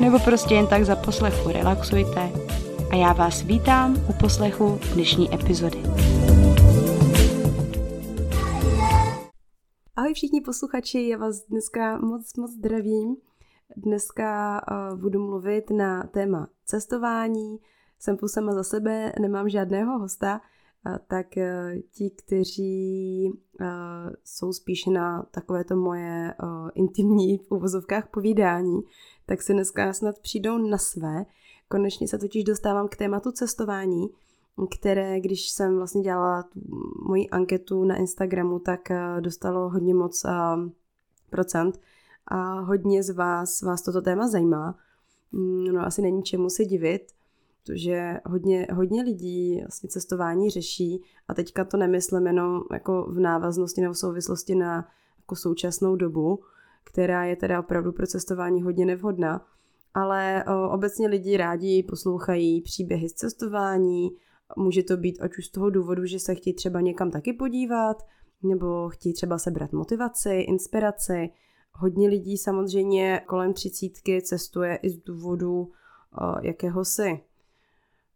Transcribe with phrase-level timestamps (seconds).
[0.00, 2.32] nebo prostě jen tak za poslechu relaxujte
[2.90, 5.82] a já vás vítám u poslechu dnešní epizody.
[9.96, 13.16] Ahoj všichni posluchači, já vás dneska moc, moc zdravím.
[13.76, 14.60] Dneska
[14.92, 17.58] uh, budu mluvit na téma cestování.
[17.98, 20.40] Jsem tu sama za sebe, nemám žádného hosta,
[20.86, 23.30] uh, tak uh, ti, kteří
[23.60, 23.66] uh,
[24.24, 28.80] jsou spíš na takovéto moje uh, intimní v uvozovkách povídání,
[29.26, 31.26] tak si dneska snad přijdou na své.
[31.68, 34.06] Konečně se totiž dostávám k tématu cestování,
[34.78, 36.60] které, když jsem vlastně dělala tu
[37.08, 40.30] moji anketu na Instagramu, tak uh, dostalo hodně moc uh,
[41.30, 41.80] procent
[42.26, 44.78] a hodně z vás, vás toto téma zajímá.
[45.32, 47.02] Mm, no asi není čemu se divit,
[47.62, 53.80] protože hodně, hodně lidí vlastně cestování řeší a teďka to nemyslím jenom jako v návaznosti
[53.80, 56.40] nebo v souvislosti na jako současnou dobu,
[56.84, 59.46] která je teda opravdu pro cestování hodně nevhodná,
[59.94, 64.10] ale o, obecně lidi rádi poslouchají příběhy z cestování,
[64.56, 67.96] může to být ať už z toho důvodu, že se chtějí třeba někam taky podívat,
[68.42, 71.30] nebo chtějí třeba sebrat motivaci, inspiraci,
[71.76, 75.70] Hodně lidí samozřejmě kolem třicítky cestuje i z důvodu uh,
[76.42, 77.20] jakéhosi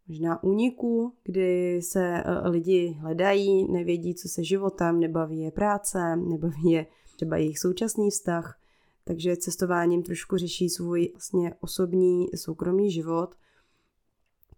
[0.07, 6.71] možná úniku, kdy se uh, lidi hledají, nevědí, co se životem, nebaví je práce, nebaví
[6.71, 8.58] je třeba jejich současný vztah,
[9.03, 13.35] takže cestováním trošku řeší svůj vlastně osobní soukromý život–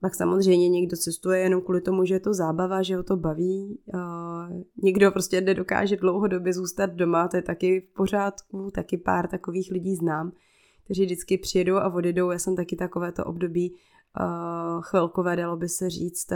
[0.01, 3.79] pak samozřejmě někdo cestuje jenom kvůli tomu, že je to zábava, že ho to baví.
[4.83, 9.95] někdo prostě nedokáže dlouhodobě zůstat doma, to je taky v pořádku, taky pár takových lidí
[9.95, 10.31] znám,
[10.85, 12.31] kteří vždycky přijedou a odjedou.
[12.31, 13.75] Já jsem taky takovéto období
[14.81, 16.27] chvilkové, dalo by se říct,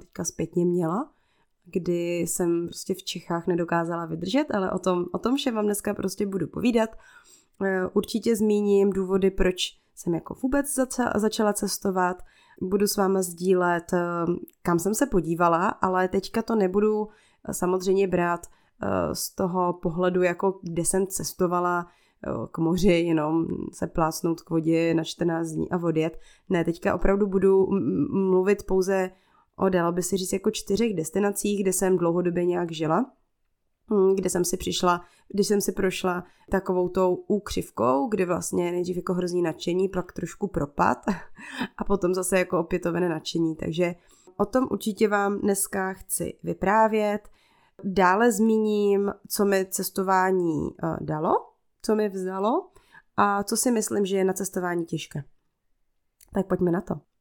[0.00, 1.10] teďka zpětně měla,
[1.64, 5.94] kdy jsem prostě v Čechách nedokázala vydržet, ale o tom, o tom všem vám dneska
[5.94, 6.90] prostě budu povídat.
[7.92, 9.56] Určitě zmíním důvody, proč
[9.94, 10.74] jsem jako vůbec
[11.14, 12.22] začala cestovat,
[12.60, 14.00] budu s váma sdílet, eh,
[14.62, 17.08] kam jsem se podívala, ale teďka to nebudu
[17.48, 21.86] eh, samozřejmě brát eh, z toho pohledu, jako kde jsem cestovala
[22.52, 26.18] k moři, jenom se plácnout k vodě na 14 dní a odjet.
[26.48, 27.66] Ne, teďka opravdu budu
[28.10, 29.10] mluvit pouze
[29.56, 33.06] o, dalo by se říct, jako čtyřech destinacích, kde jsem dlouhodobě nějak žila
[34.14, 39.14] kde jsem si přišla, když jsem si prošla takovou tou úkřivkou, kdy vlastně nejdřív jako
[39.14, 40.98] hrozný nadšení, pak trošku propad
[41.76, 43.56] a potom zase jako opětovné nadšení.
[43.56, 43.94] Takže
[44.36, 47.28] o tom určitě vám dneska chci vyprávět.
[47.84, 51.32] Dále zmíním, co mi cestování eh, dalo,
[51.82, 52.68] co mi vzalo
[53.16, 55.24] a co si myslím, že je na cestování těžké.
[56.34, 57.11] Tak pojďme na to.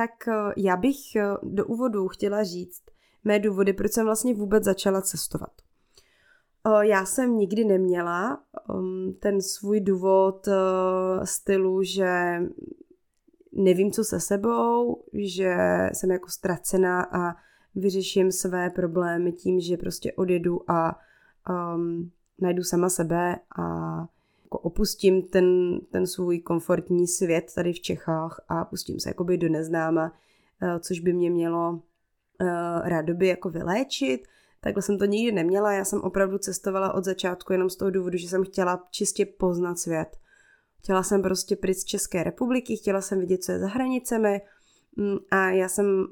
[0.00, 2.82] Tak eh, já bych eh, do úvodu chtěla říct
[3.24, 5.52] mé důvody, proč jsem vlastně vůbec začala cestovat.
[6.66, 10.48] Eh, já jsem nikdy neměla ehm, ten svůj důvod
[11.24, 12.40] stylu, že
[13.52, 15.56] nevím, co se sebou, že
[15.92, 17.36] jsem jako ztracená a
[17.74, 20.98] vyřeším své problémy tím, že prostě odjedu a
[21.74, 22.10] um,
[22.40, 23.64] najdu sama sebe a
[24.50, 29.48] jako opustím ten, ten svůj komfortní svět tady v Čechách a pustím se jakoby do
[29.48, 30.12] neznáma,
[30.62, 34.28] eh, což by mě mělo uh, rádoby jako vyléčit.
[34.60, 38.18] Takhle jsem to nikdy neměla, já jsem opravdu cestovala od začátku jenom z toho důvodu,
[38.18, 40.16] že jsem chtěla čistě poznat svět.
[40.78, 44.40] Chtěla jsem prostě pryč z České republiky, chtěla jsem vidět, co je za hranicemi
[44.96, 46.06] mm, a já jsem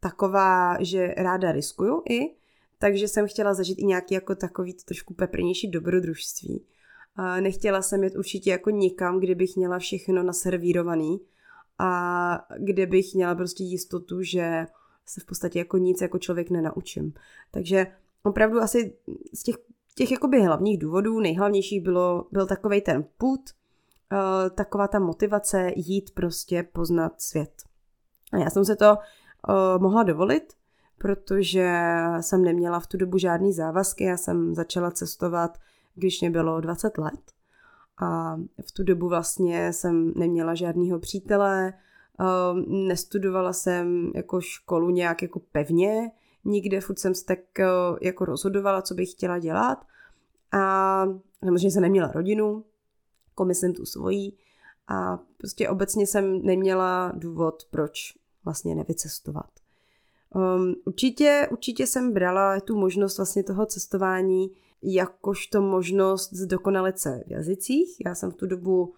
[0.00, 2.20] taková, že ráda riskuju i,
[2.78, 6.64] takže jsem chtěla zažít i nějaký jako takový trošku peprnější dobrodružství.
[7.40, 11.20] Nechtěla jsem jít určitě jako nikam, kde bych měla všechno naservírovaný
[11.78, 14.66] a kde bych měla prostě jistotu, že
[15.06, 17.12] se v podstatě jako nic jako člověk nenaučím.
[17.50, 17.86] Takže
[18.22, 18.96] opravdu asi
[19.34, 19.56] z těch
[19.94, 23.40] těch jakoby hlavních důvodů, nejhlavnější bylo, byl takový ten put,
[24.12, 27.62] uh, taková ta motivace jít prostě poznat svět.
[28.32, 28.96] A já jsem se to
[29.48, 30.52] uh, mohla dovolit,
[30.98, 31.80] protože
[32.20, 35.58] jsem neměla v tu dobu žádný závazky, já jsem začala cestovat,
[35.94, 37.32] když mě bylo 20 let.
[38.02, 38.36] A
[38.66, 41.72] v tu dobu vlastně jsem neměla žádného přítele,
[42.20, 46.10] uh, nestudovala jsem jako školu nějak jako pevně,
[46.44, 49.84] nikde, furt jsem se tak uh, jako rozhodovala, co bych chtěla dělat.
[50.52, 51.04] A
[51.44, 52.64] samozřejmě jsem neměla rodinu,
[53.30, 54.38] jako myslím tu svojí.
[54.88, 58.14] A prostě obecně jsem neměla důvod, proč
[58.44, 59.50] vlastně nevycestovat.
[60.34, 64.50] Um, určitě, určitě jsem brala tu možnost vlastně toho cestování
[64.84, 67.96] jakožto možnost zdokonalit se v jazycích.
[68.06, 68.94] Já jsem v tu dobu,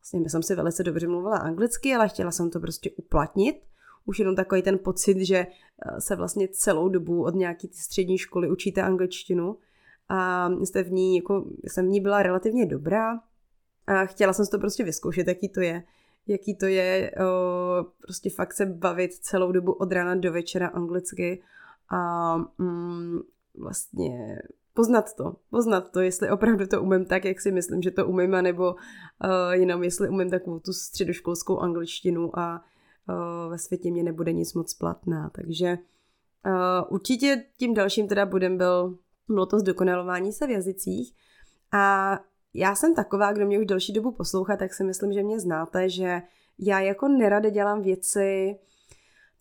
[0.00, 3.56] vlastně jsem si velice dobře mluvila anglicky, ale chtěla jsem to prostě uplatnit.
[4.06, 8.50] Už jenom takový ten pocit, že eh, se vlastně celou dobu od nějaké střední školy
[8.50, 9.56] učíte angličtinu
[10.08, 13.20] a jste v ní, jako, jsem v ní byla relativně dobrá
[13.86, 15.82] a chtěla jsem si to prostě vyzkoušet, jaký to je
[16.26, 21.42] jaký to je o, prostě fakt se bavit celou dobu od rána do večera anglicky
[21.90, 23.18] a mm,
[23.58, 24.38] vlastně
[24.74, 28.30] poznat to, poznat to, jestli opravdu to umím tak, jak si myslím, že to umím,
[28.30, 32.64] nebo uh, jenom jestli umím takovou tu středoškolskou angličtinu a
[33.08, 35.30] uh, ve světě mě nebude nic moc platná.
[35.34, 35.78] Takže
[36.46, 38.98] uh, určitě tím dalším teda budem byl,
[39.28, 41.14] bylo to zdokonalování se v jazycích
[41.72, 42.18] a
[42.54, 45.88] já jsem taková, kdo mě už delší dobu poslouchá, tak si myslím, že mě znáte,
[45.88, 46.22] že
[46.58, 48.58] já jako nerade dělám věci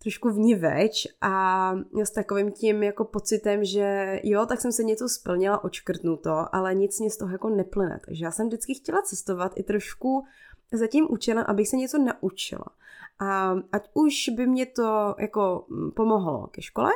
[0.03, 4.83] trošku v ní več a s takovým tím jako pocitem, že jo, tak jsem se
[4.83, 7.99] něco splnila, očkrtnu to, ale nic mě z toho jako neplyne.
[8.05, 10.23] Takže já jsem vždycky chtěla cestovat i trošku
[10.71, 12.65] za tím účelem, abych se něco naučila.
[13.19, 15.65] A ať už by mě to jako
[15.95, 16.91] pomohlo ke škole,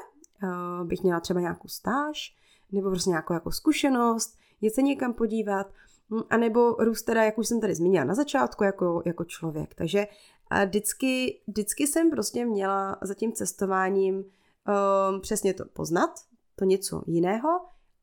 [0.84, 2.36] bych měla třeba nějakou stáž,
[2.72, 5.68] nebo prostě nějakou jako zkušenost, jít se někam podívat,
[6.10, 9.76] Hm, a nebo růst teda, jak už jsem tady zmínila na začátku, jako, jako člověk.
[9.76, 10.08] Takže
[10.50, 16.10] a vždycky, vždycky jsem prostě měla za tím cestováním um, přesně to poznat,
[16.56, 17.50] to něco jiného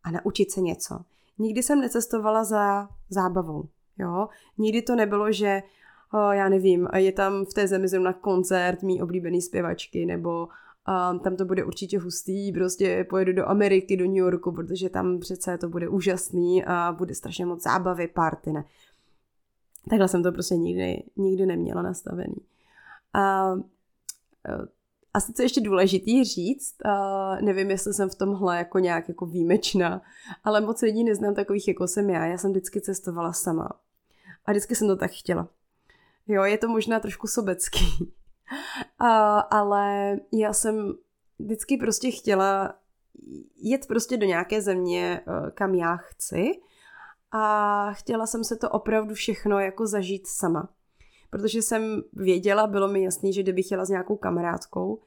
[0.03, 1.01] a naučit se něco.
[1.39, 3.65] Nikdy jsem necestovala za zábavou.
[3.99, 4.29] Jo?
[4.59, 5.63] Nikdy to nebylo, že
[6.13, 10.49] o, já nevím, je tam v té zemi zrovna koncert mý oblíbený zpěvačky, nebo
[10.87, 15.19] a tam to bude určitě hustý, prostě pojedu do Ameriky, do New Yorku, protože tam
[15.19, 18.65] přece to bude úžasný a bude strašně moc zábavy, party, ne.
[19.91, 22.37] Takhle jsem to prostě nikdy, nikdy neměla nastavený.
[23.13, 23.53] A
[24.49, 24.69] e,
[25.15, 30.03] asi co ještě důležitý říct, a nevím, jestli jsem v tomhle jako nějak jako výjimečná,
[30.45, 32.27] ale moc lidí neznám takových, jako jsem já.
[32.27, 33.69] Já jsem vždycky cestovala sama.
[34.47, 35.49] A vždycky jsem to tak chtěla.
[36.29, 38.13] Jo, je to možná trošku sobecký,
[38.99, 40.95] a, ale já jsem
[41.39, 42.75] vždycky prostě chtěla
[43.57, 46.61] jet prostě do nějaké země, eh, kam já chci
[47.37, 50.69] a chtěla jsem se to opravdu všechno jako zažít sama.
[51.31, 55.01] Protože jsem věděla, bylo mi jasný, že kdybych chtěla s nějakou kamarádkou,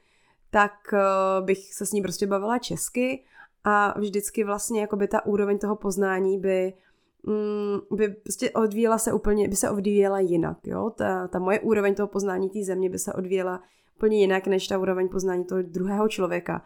[0.50, 0.98] tak eh,
[1.40, 3.24] bych se s ní prostě bavila česky
[3.64, 6.74] a vždycky vlastně jako by ta úroveň toho poznání by
[7.22, 10.90] Mm, by prostě odvíjela se úplně, by se odvíjela jinak, jo.
[10.90, 13.62] Ta, ta moje úroveň toho poznání té země by se odvíjela
[13.96, 16.64] úplně jinak, než ta úroveň poznání toho druhého člověka.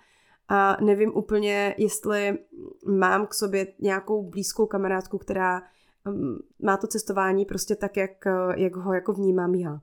[0.53, 2.39] A nevím úplně, jestli
[2.87, 5.63] mám k sobě nějakou blízkou kamarádku, která
[6.07, 8.25] um, má to cestování prostě tak, jak,
[8.57, 9.81] jak ho jako vnímám já.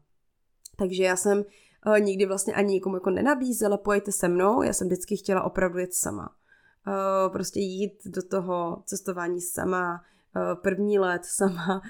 [0.77, 1.37] Takže já jsem
[1.85, 5.79] uh, nikdy vlastně ani nikomu jako nenabízela, pojďte se mnou, já jsem vždycky chtěla opravdu
[5.79, 6.29] jet sama.
[6.87, 10.01] Uh, prostě jít do toho cestování sama,
[10.35, 11.81] Eh, první let sama,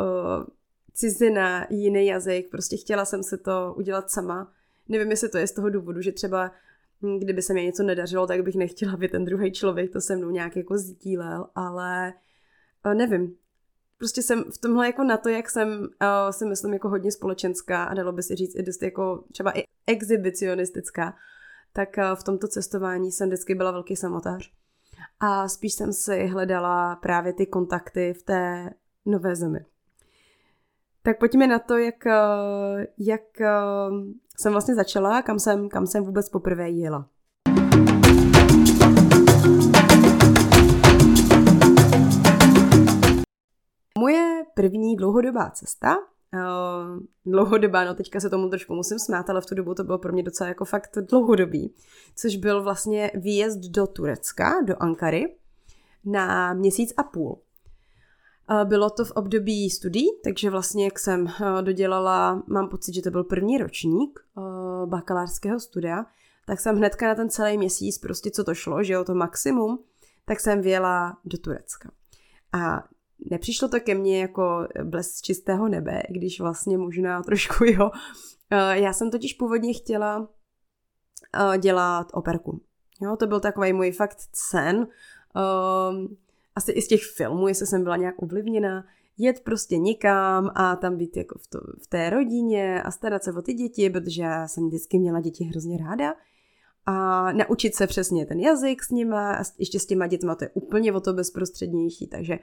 [0.00, 0.44] eh,
[0.92, 4.52] cizina, jiný jazyk, prostě chtěla jsem se to udělat sama.
[4.88, 6.50] Nevím, jestli to je z toho důvodu, že třeba
[7.18, 10.30] kdyby se mi něco nedařilo, tak bych nechtěla, aby ten druhý člověk to se mnou
[10.30, 12.14] nějak jako sdílel, ale
[12.86, 13.36] eh, nevím.
[13.98, 15.88] Prostě jsem v tomhle jako na to, jak jsem,
[16.30, 19.62] si myslím, jako hodně společenská a dalo by se říct i dost jako třeba i
[19.86, 21.14] exhibicionistická,
[21.72, 24.52] tak v tomto cestování jsem vždycky byla velký samotář
[25.20, 28.70] a spíš jsem si hledala právě ty kontakty v té
[29.06, 29.64] nové zemi.
[31.06, 33.54] Tak pojďme na to, jak, eh, jak eh,
[34.38, 37.08] jsem vlastně začala, kam jsem, kam jsem vůbec poprvé jela.
[43.98, 49.46] Moje první dlouhodobá cesta uh, dlouhodobá, no teďka se tomu trošku musím smát, ale v
[49.46, 51.74] tu dobu to bylo pro mě docela jako fakt dlouhodobý,
[52.16, 55.36] což byl vlastně výjezd do Turecka, do Ankary,
[56.04, 57.45] na měsíc a půl.
[58.64, 61.28] Bylo to v období studií, takže vlastně jak jsem
[61.60, 64.20] dodělala, mám pocit, že to byl první ročník
[64.86, 66.06] bakalářského studia,
[66.46, 69.78] tak jsem hnedka na ten celý měsíc, prostě co to šlo, že jo, to maximum,
[70.24, 71.90] tak jsem vyjela do Turecka.
[72.52, 72.84] A
[73.30, 77.90] nepřišlo to ke mně jako blesk čistého nebe, když vlastně možná trošku jo.
[78.50, 80.28] Eh, já jsem totiž původně chtěla
[81.54, 82.62] eh, dělat operku.
[83.00, 84.86] Jo, to byl takový můj fakt sen.
[86.56, 88.84] Asi i z těch filmů, jestli jsem byla nějak ovlivněna,
[89.18, 93.32] jet prostě nikam a tam být jako v, to, v té rodině a starat se
[93.32, 96.14] o ty děti, protože já jsem vždycky měla děti hrozně ráda.
[96.86, 100.50] A naučit se přesně ten jazyk s nima, a ještě s těma dětma to je
[100.54, 102.38] úplně o to bezprostřednější, takže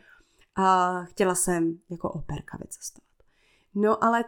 [0.55, 3.09] a chtěla jsem jako operka vycestovat.
[3.75, 4.23] No ale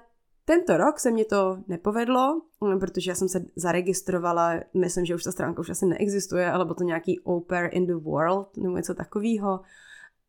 [0.46, 2.42] tento rok se mě to nepovedlo,
[2.80, 6.76] protože já jsem se zaregistrovala, myslím, že už ta stránka už asi neexistuje, ale bylo
[6.76, 9.62] to nějaký Oper in the World nebo něco takového.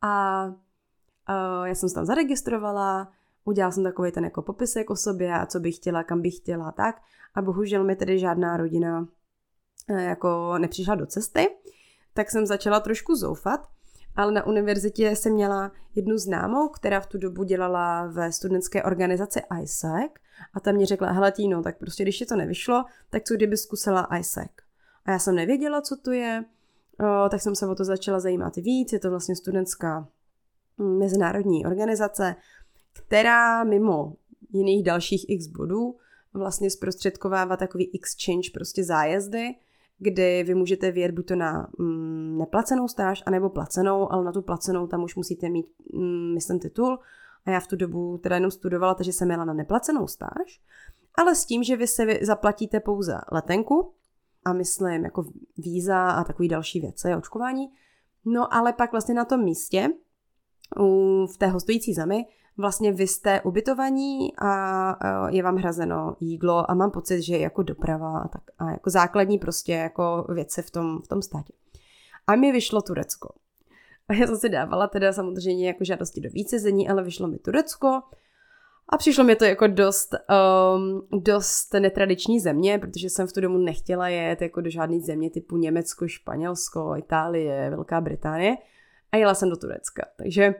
[0.03, 3.13] A uh, já jsem se tam zaregistrovala,
[3.45, 6.73] udělala jsem takový ten jako popisek o sobě a co bych chtěla, kam bych chtěla,
[6.73, 7.03] tak.
[7.35, 9.01] A bohužel mi tedy žádná rodina
[9.91, 11.49] uh, jako nepřišla do cesty,
[12.15, 13.69] tak jsem začala trošku zoufat
[14.17, 19.41] ale na univerzitě jsem měla jednu známou, která v tu dobu dělala ve studentské organizaci
[19.63, 20.11] ISAC
[20.55, 23.57] a ta mě řekla, hele Týno, tak prostě když ti to nevyšlo, tak co kdyby
[23.57, 24.51] zkusila ISAC.
[25.05, 26.45] A já jsem nevěděla, co to je,
[27.31, 30.09] tak jsem se o to začala zajímat víc, je to vlastně studentská
[30.79, 32.37] hm, mezinárodní organizace,
[32.93, 34.13] která mimo
[34.51, 35.97] jiných dalších x bodů
[36.35, 39.55] vlastně zprostředkovává takový exchange, prostě zájezdy,
[39.99, 44.43] kdy vy můžete vyjet buď to na mm, neplacenou stáž, anebo placenou, ale na tu
[44.43, 46.99] placenou tam už musíte mít, mm, myslím, titul.
[47.47, 50.61] A já v tu dobu teda jenom studovala, takže jsem jela na neplacenou stáž,
[51.15, 53.93] ale s tím, že vy se zaplatíte pouze letenku
[54.45, 55.25] a myslím jako
[55.59, 57.69] víza a takový další věci, očkování.
[58.25, 59.89] No ale pak vlastně na tom místě
[61.35, 62.27] v té hostující zemi
[62.59, 68.19] vlastně vy jste ubytovaní a je vám hrazeno jídlo a mám pocit, že jako doprava
[68.19, 71.53] a, tak, a jako základní prostě jako věci v tom, v tom státě.
[72.27, 73.35] A mi vyšlo Turecko.
[74.09, 77.39] A já jsem si dávala teda samozřejmě jako žádosti do více zení, ale vyšlo mi
[77.39, 78.03] Turecko
[78.89, 80.15] a přišlo mi to jako dost,
[80.77, 85.31] um, dost netradiční země, protože jsem v tu domu nechtěla jet jako do žádné země
[85.31, 88.57] typu Německo, Španělsko, Itálie, Velká Británie
[89.13, 90.07] a jela jsem do Turecka.
[90.17, 90.55] Takže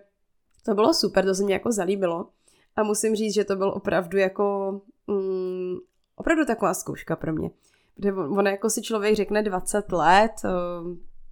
[0.67, 2.29] to bylo super, to se mi jako zalíbilo.
[2.77, 5.77] A musím říct, že to byl opravdu jako, mm,
[6.17, 7.51] opravdu taková zkouška pro mě.
[7.97, 10.49] Protože ono jako si člověk řekne 20 let, to,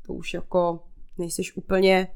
[0.06, 0.82] to už jako
[1.18, 2.08] nejseš úplně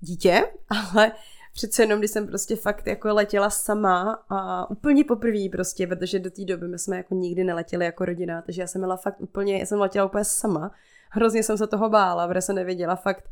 [0.00, 1.12] dítě, ale
[1.54, 6.30] přece jenom, když jsem prostě fakt jako letěla sama a úplně poprvé prostě, protože do
[6.30, 9.58] té doby my jsme jako nikdy neletěli jako rodina, takže já jsem měla fakt úplně,
[9.58, 10.70] já jsem letěla úplně sama.
[11.10, 13.30] Hrozně jsem se toho bála, protože jsem nevěděla fakt,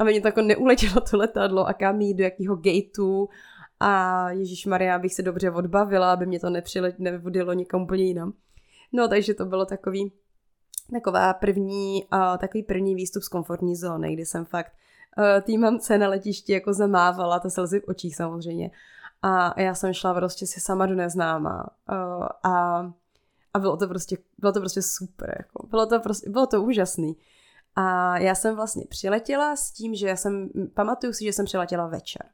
[0.00, 3.28] aby mě to jako neuletělo to letadlo a kam jít, do jakého gateu
[3.80, 8.32] a Ježíš Maria, abych se dobře odbavila, aby mě to nepřilet, nevodilo někam úplně jinam.
[8.92, 10.12] No, takže to bylo takový,
[10.92, 14.72] taková první, uh, takový první výstup z komfortní zóny, kdy jsem fakt
[15.18, 18.70] uh, tý mamce na letišti jako zamávala, to slzy v očích samozřejmě.
[19.22, 21.70] A já jsem šla prostě si sama do neznáma.
[21.92, 22.78] Uh, a,
[23.54, 25.66] a bylo to prostě, bylo to prostě super, jako.
[25.66, 27.16] Bylo to prostě, bylo to úžasný.
[27.76, 31.86] A já jsem vlastně přiletěla s tím, že já jsem, pamatuju si, že jsem přiletěla
[31.86, 32.26] večer.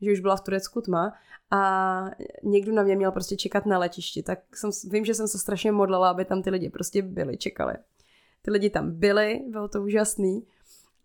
[0.00, 1.12] Že už byla v Turecku tma
[1.50, 2.04] a
[2.42, 4.22] někdo na mě měl prostě čekat na letišti.
[4.22, 7.74] Tak jsem, vím, že jsem se strašně modlila, aby tam ty lidi prostě byli, čekali.
[8.42, 10.46] Ty lidi tam byli, bylo to úžasný.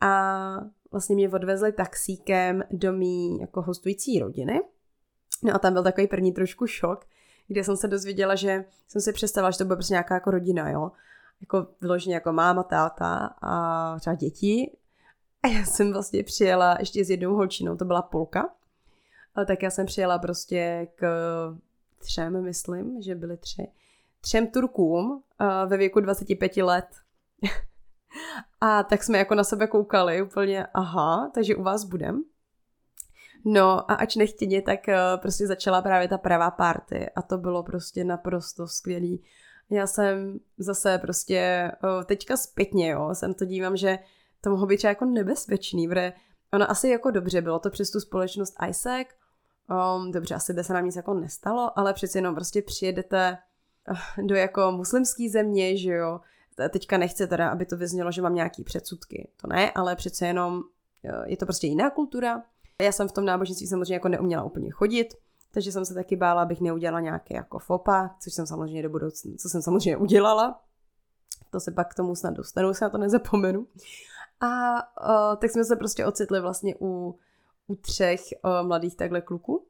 [0.02, 0.60] A
[0.92, 4.62] vlastně mě odvezli taxíkem do mý jako hostující rodiny.
[5.44, 7.06] No a tam byl takový první trošku šok,
[7.48, 10.70] kde jsem se dozvěděla, že jsem si představila, že to bude prostě nějaká jako rodina,
[10.70, 10.92] jo
[11.42, 14.72] jako vyloženě jako máma, táta a třeba děti.
[15.44, 18.50] A já jsem vlastně přijela ještě s jednou holčinou, to byla Polka.
[19.36, 21.08] Ale tak já jsem přijela prostě k
[22.00, 23.68] třem, myslím, že byly tři,
[24.22, 25.24] třem Turkům
[25.68, 26.88] ve věku 25 let.
[28.62, 32.24] a tak jsme jako na sebe koukali úplně, aha, takže u vás budem.
[33.46, 34.80] No a ač nechtěně, tak
[35.22, 39.24] prostě začala právě ta pravá party a to bylo prostě naprosto skvělý.
[39.70, 41.72] Já jsem zase prostě
[42.06, 44.00] teďka zpětně, jo, jsem to dívám, že
[44.42, 46.14] to mohlo být jako nebezpečný, protože
[46.54, 49.08] ono asi jako dobře, bylo to přes tu společnost ISEC,
[49.96, 53.38] um, dobře, asi by se nám nic jako nestalo, ale přeci jenom prostě přijedete
[54.18, 56.20] eh, do jako muslimský země, že jo,
[56.70, 60.64] teďka nechci teda, aby to vyznělo, že mám nějaký předsudky, to ne, ale přece jenom
[61.04, 62.44] eh, je to prostě jiná kultura.
[62.82, 65.14] Já jsem v tom náboženství samozřejmě jako neuměla úplně chodit,
[65.52, 69.32] takže jsem se taky bála, abych neudělala nějaké jako fopa, což jsem samozřejmě do budoucna,
[69.40, 70.62] co jsem samozřejmě udělala.
[71.50, 73.68] To se pak k tomu snad dostanu, se na to nezapomenu.
[74.40, 77.20] A uh, tak jsme se prostě ocitli vlastně u,
[77.68, 79.66] u třech uh, mladých takhle kluků.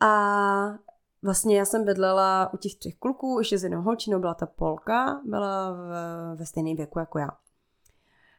[0.00, 0.78] A
[1.22, 5.20] vlastně já jsem bydlela u těch třech kluků, ještě s jednou holčinou, byla ta Polka,
[5.24, 7.30] byla v, ve stejném věku jako já.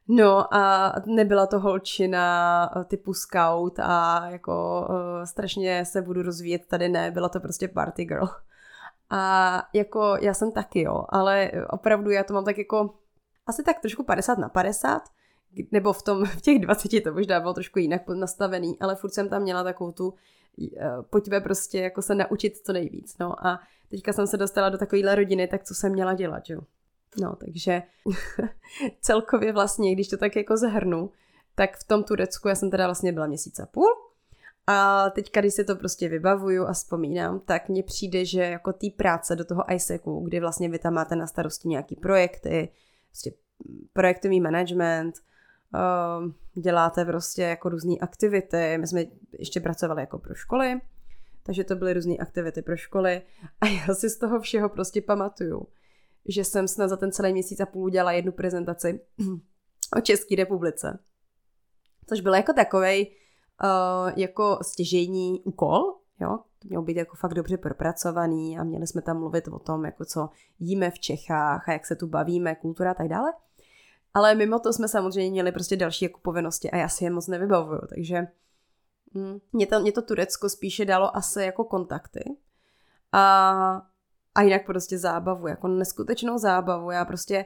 [0.08, 6.66] No a nebyla to holčina eh, typu scout a jako uh, strašně se budu rozvíjet,
[6.68, 8.28] tady ne, byla to prostě party girl.
[9.10, 12.94] A jako já jsem taky, jo, ale opravdu já to mám tak jako
[13.48, 15.02] asi tak trošku 50 na 50,
[15.72, 19.30] nebo v tom, v těch 20 to možná bylo trošku jinak nastavený, ale furt jsem
[19.30, 20.14] tam měla takovou tu,
[21.10, 23.60] pojďme prostě jako se naučit co nejvíc, no a
[23.90, 26.62] teďka jsem se dostala do takovéhle rodiny, tak co jsem měla dělat, jo.
[27.22, 27.84] No, takže
[29.02, 31.12] celkově vlastně, když to tak jako zahrnu,
[31.56, 34.08] tak v tom Turecku já jsem teda vlastně byla měsíc a půl
[34.68, 38.88] a teď, když se to prostě vybavuju a vzpomínám, tak mně přijde, že jako té
[38.98, 42.70] práce do toho ISECu, kdy vlastně vy tam máte na starosti nějaký projekty,
[43.08, 43.32] prostě
[43.94, 45.16] projektový management,
[45.74, 46.32] uh,
[46.64, 49.06] děláte prostě jako různé aktivity, my jsme
[49.40, 50.82] ještě pracovali jako pro školy,
[51.44, 53.22] takže to byly různé aktivity pro školy
[53.62, 55.68] a já si z toho všeho prostě pamatuju,
[56.28, 59.02] že jsem snad za ten celý měsíc a půl udělala jednu prezentaci
[59.98, 61.00] o České republice.
[62.10, 63.16] Což byl jako takovej
[63.64, 69.02] uh, jako stěžejní úkol, jo, to mělo být jako fakt dobře propracovaný a měli jsme
[69.02, 70.30] tam mluvit o tom, jako co
[70.60, 73.34] jíme v Čechách a jak se tu bavíme, kultura a tak dále.
[74.14, 77.28] Ale mimo to jsme samozřejmě měli prostě další jako povinnosti a já si je moc
[77.28, 78.28] nevybavuju, takže
[79.16, 82.38] hm, mě, to, mě to Turecko spíše dalo asi jako kontakty.
[83.12, 83.88] A
[84.38, 86.92] a jinak prostě zábavu, jako neskutečnou zábavu.
[86.92, 87.46] Já prostě,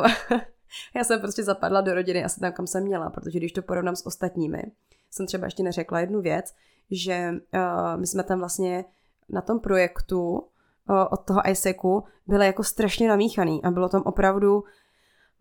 [0.00, 0.38] uh,
[0.96, 3.96] já jsem prostě zapadla do rodiny asi tam, kam jsem měla, protože když to porovnám
[3.96, 4.62] s ostatními,
[5.10, 6.54] jsem třeba ještě neřekla jednu věc,
[6.90, 8.84] že uh, my jsme tam vlastně
[9.28, 10.44] na tom projektu uh,
[11.10, 14.64] od toho ISECu byli jako strašně namíchaný a bylo tam opravdu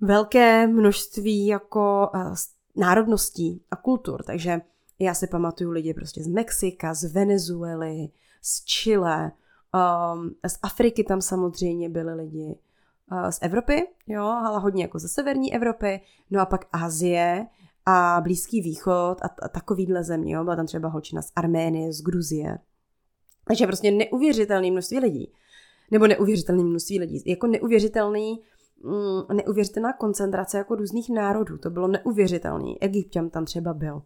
[0.02, 2.36] velké množství jako uh,
[2.76, 4.62] národností a kultur, takže
[5.00, 8.10] já si pamatuju lidi prostě z Mexika, z Venezuely,
[8.42, 9.32] z Chile,
[9.74, 12.60] Um, z Afriky tam samozřejmě byli lidi.
[13.12, 16.02] Uh, z Evropy, jo, ale hodně jako ze severní Evropy,
[16.32, 17.48] no a pak Asie
[17.86, 22.02] a Blízký východ a, a takovýhle země, jo, byla tam třeba holčina z Arménie, z
[22.02, 22.58] Gruzie.
[23.48, 25.32] Takže prostě neuvěřitelné množství lidí.
[25.92, 27.24] Nebo neuvěřitelné množství lidí.
[27.26, 28.42] Jako neuvěřitelný,
[28.84, 31.58] mm, neuvěřitelná koncentrace jako různých národů.
[31.58, 32.82] To bylo neuvěřitelný.
[32.82, 34.02] Egyptian tam třeba byl.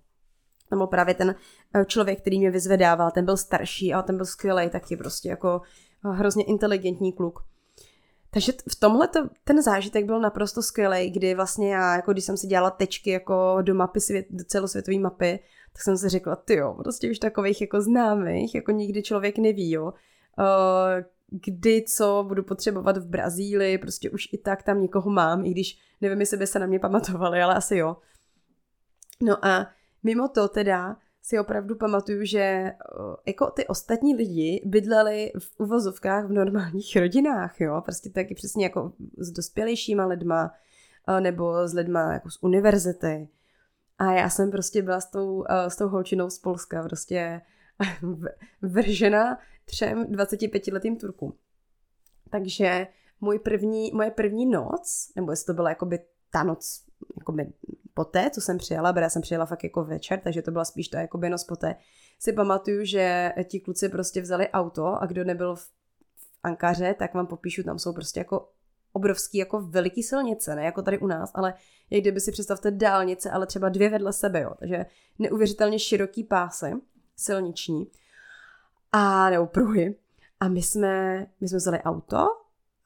[0.70, 1.36] Byl právě ten
[1.74, 5.62] eh, člověk, který mě vyzvedával, ten byl starší, ale ten byl skvělý, taky prostě jako
[6.06, 7.40] eh, hrozně inteligentní kluk.
[8.30, 12.38] Takže v tomhle to, ten zážitek byl naprosto skvělý, kdy vlastně já, jako když jsem
[12.38, 15.40] si dělala tečky jako do mapy, svět, do celosvětové mapy,
[15.74, 19.72] tak jsem si řekla, ty jo, prostě už takových jako známých, jako nikdy člověk neví,
[19.72, 19.84] jo.
[19.84, 25.52] Uh, kdy co budu potřebovat v Brazílii, prostě už i tak tam někoho mám, i
[25.52, 27.98] když nevím, jestli by se na mě pamatovali, ale asi jo.
[29.22, 29.68] No a
[30.08, 32.72] Mimo to teda si opravdu pamatuju, že
[33.26, 38.94] jako ty ostatní lidi bydleli v uvozovkách v normálních rodinách, jo, prostě taky přesně jako
[39.18, 40.52] s dospělejšíma lidma,
[41.20, 43.30] nebo s lidma jako z univerzity.
[43.98, 47.42] A já jsem prostě byla s tou, s tou holčinou z Polska, prostě
[48.62, 51.34] vržena třem 25-letým Turkům.
[52.30, 52.88] Takže
[53.22, 56.00] můj první, moje první noc, nebo jestli to byla jakoby
[56.32, 56.84] ta noc
[57.18, 57.54] jakoby
[57.94, 60.88] poté, co jsem přijela, protože já jsem přijela fakt jako večer, takže to byla spíš
[60.88, 61.76] ta jako noc poté,
[62.20, 65.62] si pamatuju, že ti kluci prostě vzali auto a kdo nebyl v,
[66.16, 68.50] v Ankaře, tak vám popíšu, tam jsou prostě jako
[68.94, 71.54] obrovský jako veliký silnice, ne jako tady u nás, ale
[71.90, 74.52] jak kdyby si představte dálnice, ale třeba dvě vedle sebe, jo.
[74.60, 74.86] Takže
[75.20, 76.74] neuvěřitelně široký pásy
[77.16, 77.88] silniční
[78.92, 79.96] a nebo pruhy.
[80.40, 82.28] A my jsme, my jsme vzali auto,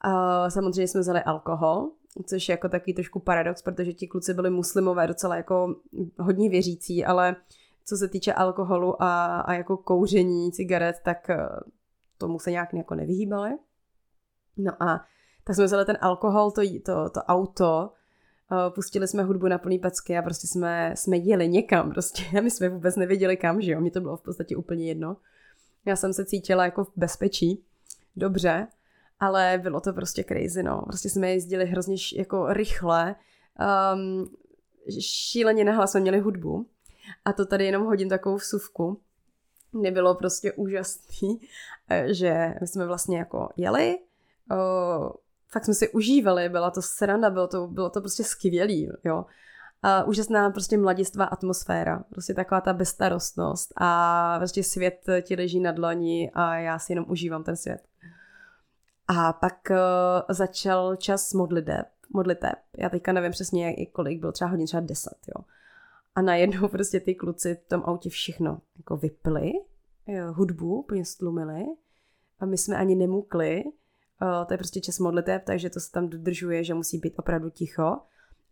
[0.00, 1.90] a samozřejmě jsme vzali alkohol,
[2.26, 5.76] což je jako taky trošku paradox, protože ti kluci byli muslimové docela jako
[6.18, 7.36] hodně věřící, ale
[7.84, 11.48] co se týče alkoholu a, a jako kouření cigaret, tak eh,
[12.18, 13.50] tomu se nějak jako nevyhýbali.
[14.56, 15.04] No a
[15.44, 17.92] tak jsme vzali ten alkohol, to, to, to auto,
[18.52, 22.50] eh, pustili jsme hudbu na plný pecky a prostě jsme, jsme jeli někam prostě my
[22.50, 25.16] jsme vůbec nevěděli kam, že jo, mně to bylo v podstatě úplně jedno.
[25.84, 27.64] Já jsem se cítila jako v bezpečí,
[28.16, 28.66] dobře,
[29.22, 30.82] ale bylo to prostě crazy, no.
[30.82, 33.14] Prostě jsme jezdili hrozně š- jako rychle,
[33.94, 34.30] um,
[35.00, 36.66] šíleně nahlas jsme měli hudbu
[37.24, 39.00] a to tady jenom hodím takovou vsuvku.
[39.72, 41.40] Nebylo prostě úžasný,
[41.90, 43.98] eh, že my jsme vlastně jako jeli,
[44.50, 45.10] uh,
[45.48, 49.26] fakt jsme si užívali, byla to sranda, bylo to, bylo to prostě skvělý, jo.
[49.82, 55.72] A úžasná prostě mladistvá atmosféra, prostě taková ta bezstarostnost a prostě svět ti leží na
[55.72, 57.91] dlani a já si jenom užívám ten svět.
[59.18, 59.76] A pak uh,
[60.28, 62.58] začal čas modliteb, modliteb.
[62.78, 65.44] Já teďka nevím přesně, kolik byl, třeba hodin, třeba deset, jo.
[66.14, 69.52] A najednou prostě ty kluci v tom autě všechno jako vypli,
[70.06, 71.64] jo, hudbu úplně stlumili
[72.40, 73.64] a my jsme ani nemukli.
[73.64, 77.50] Uh, to je prostě čas modliteb, takže to se tam dodržuje, že musí být opravdu
[77.50, 77.98] ticho.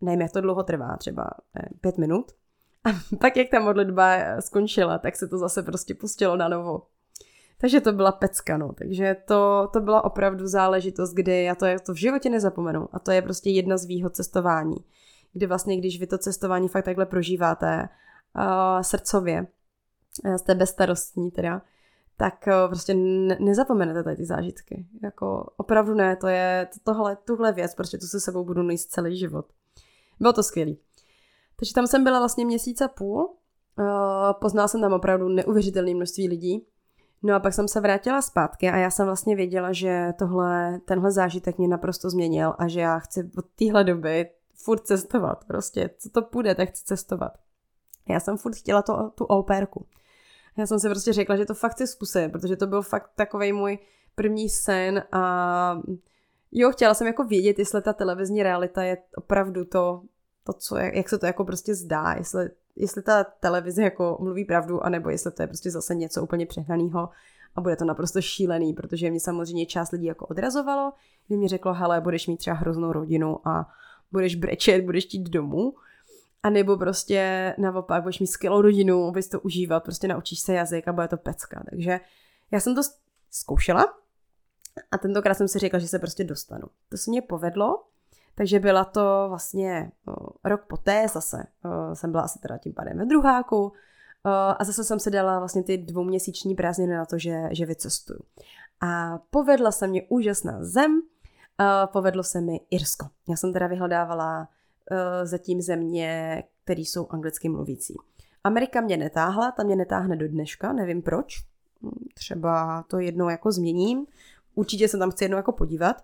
[0.01, 2.31] nevím, jak to dlouho trvá, třeba ne, pět minut.
[2.83, 6.87] A pak, jak ta modlitba skončila, tak se to zase prostě pustilo na novo.
[7.61, 8.73] Takže to byla pecka, no.
[8.73, 12.89] Takže to, to byla opravdu záležitost, kdy já to, to v životě nezapomenu.
[12.91, 14.75] A to je prostě jedna z výhod cestování.
[15.33, 17.89] Kdy vlastně, když vy to cestování fakt takhle prožíváte
[18.35, 19.47] uh, srdcově,
[20.37, 21.61] jste bezstarostní teda,
[22.17, 24.85] tak uh, prostě ne- nezapomenete tady ty zážitky.
[25.03, 29.17] Jako opravdu ne, to je tohle, tuhle věc, prostě tu se sebou budu nést celý
[29.17, 29.45] život.
[30.19, 30.79] Bylo to skvělý.
[31.55, 33.35] Takže tam jsem byla vlastně měsíc a půl.
[34.41, 36.65] Poznala jsem tam opravdu neuvěřitelné množství lidí.
[37.23, 41.11] No a pak jsem se vrátila zpátky a já jsem vlastně věděla, že tohle, tenhle
[41.11, 45.45] zážitek mě naprosto změnil a že já chci od téhle doby furt cestovat.
[45.45, 47.33] Prostě, co to půjde, tak chci cestovat.
[48.09, 49.85] Já jsem furt chtěla to, tu operku.
[50.57, 53.53] Já jsem si prostě řekla, že to fakt chci zkusit, protože to byl fakt takový
[53.53, 53.79] můj
[54.15, 55.81] první sen a
[56.51, 60.01] jo, chtěla jsem jako vědět, jestli ta televizní realita je opravdu to,
[60.43, 64.85] to co, jak se to jako prostě zdá, jestli jestli ta televize jako mluví pravdu,
[64.85, 67.09] anebo jestli to je prostě zase něco úplně přehnaného
[67.55, 70.93] a bude to naprosto šílený, protože mě samozřejmě část lidí jako odrazovalo,
[71.27, 73.69] kdy mi řeklo, hele, budeš mít třeba hroznou rodinu a
[74.11, 75.73] budeš brečet, budeš jít domů,
[76.43, 80.87] a nebo prostě naopak budeš mít skvělou rodinu, budeš to užívat, prostě naučíš se jazyk
[80.87, 81.63] a bude to pecka.
[81.69, 81.99] Takže
[82.51, 82.81] já jsem to
[83.31, 83.97] zkoušela
[84.91, 86.67] a tentokrát jsem si řekla, že se prostě dostanu.
[86.89, 87.83] To se mě povedlo,
[88.35, 89.91] takže byla to vlastně
[90.43, 91.43] rok poté zase,
[91.93, 93.73] jsem byla asi teda tím pádem ve druháku
[94.57, 98.19] a zase jsem se dala vlastně ty dvouměsíční prázdniny na to, že, že vycestuju.
[98.81, 101.01] A povedla se mě úžasná zem,
[101.85, 103.07] povedlo se mi Irsko.
[103.29, 104.47] Já jsem teda vyhledávala
[105.23, 107.95] zatím země, které jsou anglicky mluvící.
[108.43, 111.33] Amerika mě netáhla, ta mě netáhne do dneška, nevím proč.
[112.13, 114.05] Třeba to jednou jako změním.
[114.55, 116.03] Určitě se tam chci jednou jako podívat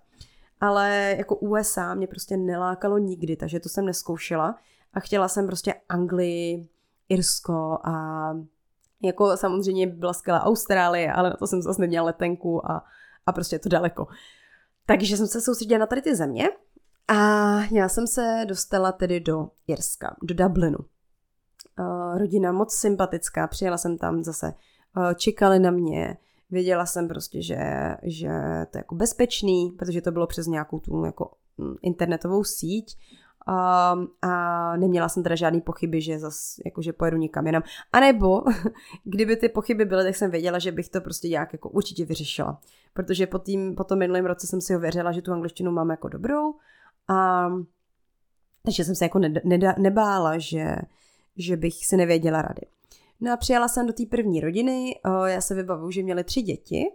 [0.61, 4.55] ale jako USA mě prostě nelákalo nikdy, takže to jsem neskoušela
[4.93, 6.67] a chtěla jsem prostě Anglii,
[7.09, 8.33] Irsko a
[9.03, 12.85] jako samozřejmě byla skvělá Austrálie, ale na to jsem zase neměla letenku a,
[13.25, 14.07] a prostě je to daleko.
[14.85, 16.49] Takže jsem se soustředila na tady ty země
[17.07, 17.15] a
[17.71, 20.77] já jsem se dostala tedy do Irska, do Dublinu.
[21.79, 24.53] Uh, rodina moc sympatická, přijela jsem tam zase,
[24.97, 26.17] uh, čekali na mě,
[26.49, 27.57] Věděla jsem prostě, že,
[28.03, 28.29] že
[28.71, 32.97] to je jako bezpečný, protože to bylo přes nějakou tu jako mm, internetovou síť
[33.47, 37.63] a, a neměla jsem teda žádný pochyby, že zas, jako, že pojedu někam jinam.
[37.93, 38.43] A nebo,
[39.03, 42.61] kdyby ty pochyby byly, tak jsem věděla, že bych to prostě nějak jako určitě vyřešila.
[42.93, 46.07] Protože po, tým, po tom minulém roce jsem si ověřila, že tu angličtinu mám jako
[46.09, 46.53] dobrou
[47.07, 47.49] a
[48.63, 50.75] takže jsem se jako ne, ne, nebála, že,
[51.37, 52.61] že bych si nevěděla rady.
[53.19, 56.85] No a přijela jsem do té první rodiny, já se vybavuju, že měli tři děti.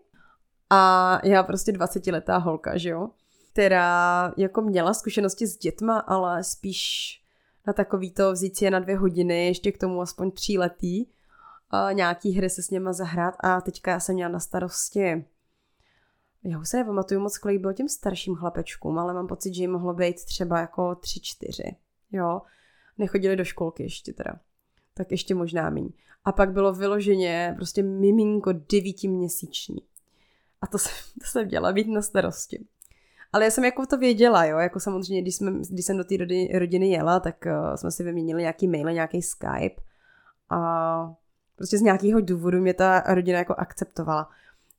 [0.70, 3.10] A já prostě 20-letá holka, že jo,
[3.52, 7.22] která jako měla zkušenosti s dětma, ale spíš
[7.66, 11.06] na takový to vzít si je na dvě hodiny, ještě k tomu aspoň tříletý,
[11.70, 13.34] a nějaký hry se s něma zahrát.
[13.40, 15.24] A teďka já jsem měla na starosti
[16.44, 19.72] já už se nepamatuju moc, kolik bylo těm starším chlapečkům, ale mám pocit, že jim
[19.72, 21.76] mohlo být třeba jako tři, čtyři,
[22.12, 22.42] jo.
[22.98, 24.32] Nechodili do školky ještě teda
[24.94, 25.88] tak ještě možná míň.
[26.24, 29.78] A pak bylo vyloženě prostě miminko devítiměsíční.
[30.60, 32.64] A to jsem, to jsem měla být na starosti.
[33.32, 36.16] Ale já jsem jako to věděla, jo, jako samozřejmě, když, jsme, když jsem do té
[36.58, 39.82] rodiny, jela, tak uh, jsme si vyměnili nějaký mail, nějaký Skype
[40.50, 41.14] a
[41.56, 44.30] prostě z nějakého důvodu mě ta rodina jako akceptovala.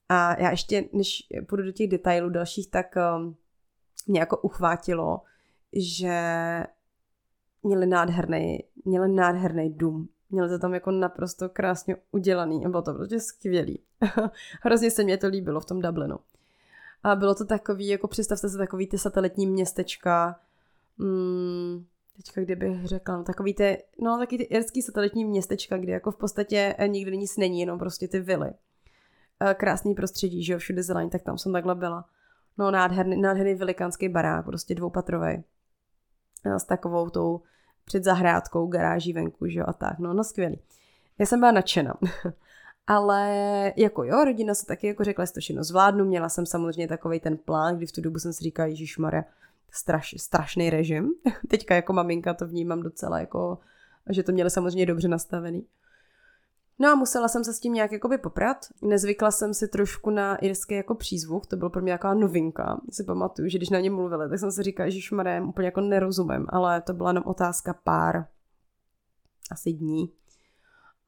[0.10, 3.36] A já ještě, než půjdu do těch detailů dalších, tak um,
[4.08, 5.21] mě jako uchvátilo,
[5.73, 6.13] že
[7.63, 10.10] měli nádherný, měli nádherný dům.
[10.30, 13.80] Měli to tam jako naprosto krásně udělaný bylo to prostě skvělý.
[14.62, 16.19] Hrozně se mě to líbilo v tom Dublinu.
[17.04, 20.39] A bylo to takový, jako představte se takový ty satelitní městečka,
[20.99, 26.12] hmm, teďka kdybych řekla, no takový ty, no takový ty irský satelitní městečka, kde jako
[26.12, 28.52] v podstatě eh, nikdy nic není, jenom prostě ty vily.
[29.39, 32.06] Eh, krásný prostředí, že jo, všude zeleň, tak tam jsem takhle byla.
[32.58, 35.43] No nádherný, nádherný velikánský barák, prostě dvoupatrový.
[36.45, 37.41] S takovou tou
[37.86, 40.60] před zahrádkou, garáží venku, že jo, a tak, no, no skvělý.
[41.19, 41.93] Já jsem byla nadšená.
[42.88, 46.88] Ale jako jo, rodina se taky jako řekla, že to všechno zvládnu, měla jsem samozřejmě
[46.88, 49.24] takový ten plán, kdy v tu dobu jsem si říkala, Ježíš Maria,
[49.72, 51.13] straš, strašný režim.
[51.48, 53.60] Teďka jako maminka to vnímám docela jako,
[54.10, 55.65] že to měli samozřejmě dobře nastavený.
[56.80, 58.58] No a musela jsem se s tím nějak jakoby poprat.
[58.82, 62.82] Nezvykla jsem si trošku na irský jako přízvuk, to byl pro mě nějaká novinka.
[62.92, 65.82] Si pamatuju, že když na ně mluvili, tak jsem si říkala, že šmarem úplně jako
[65.82, 68.26] nerozumím, ale to byla jenom otázka pár
[69.52, 70.14] asi dní.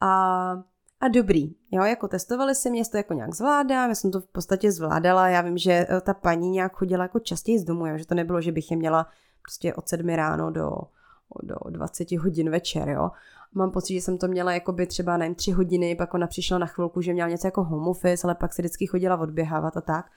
[0.02, 0.52] A,
[1.00, 4.28] a dobrý, jo, jako testovali si mě, to jako nějak zvládám, já jsem to v
[4.28, 7.98] podstatě zvládala, já vím, že eh, ta paní nějak chodila jako častěji z domu, jo,
[7.98, 9.08] že to nebylo, že bych je měla
[9.42, 10.72] prostě od sedmi ráno do
[11.44, 13.12] do 20 hodin večer, jo.
[13.58, 16.58] Mám pocit, že jsem to měla jako by třeba, nevím, tři hodiny, pak ona přišla
[16.58, 19.82] na chvilku, že měla něco jako home office, ale pak se vždycky chodila odběhávat a
[19.82, 20.12] tak.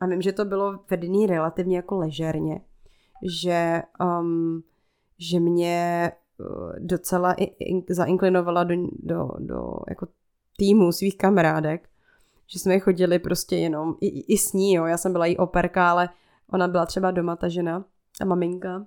[0.00, 2.60] A vím, že to bylo vedený relativně jako ležerně,
[3.22, 3.82] že,
[4.20, 4.62] um,
[5.18, 10.06] že mě uh, docela in, zainklinovala do, do, do jako
[10.56, 11.88] týmu svých kamarádek,
[12.46, 15.90] že jsme chodili prostě jenom, i, i s ní, jo, já jsem byla jí operka,
[15.90, 16.08] ale
[16.52, 17.84] ona byla třeba doma ta žena,
[18.20, 18.86] a maminka,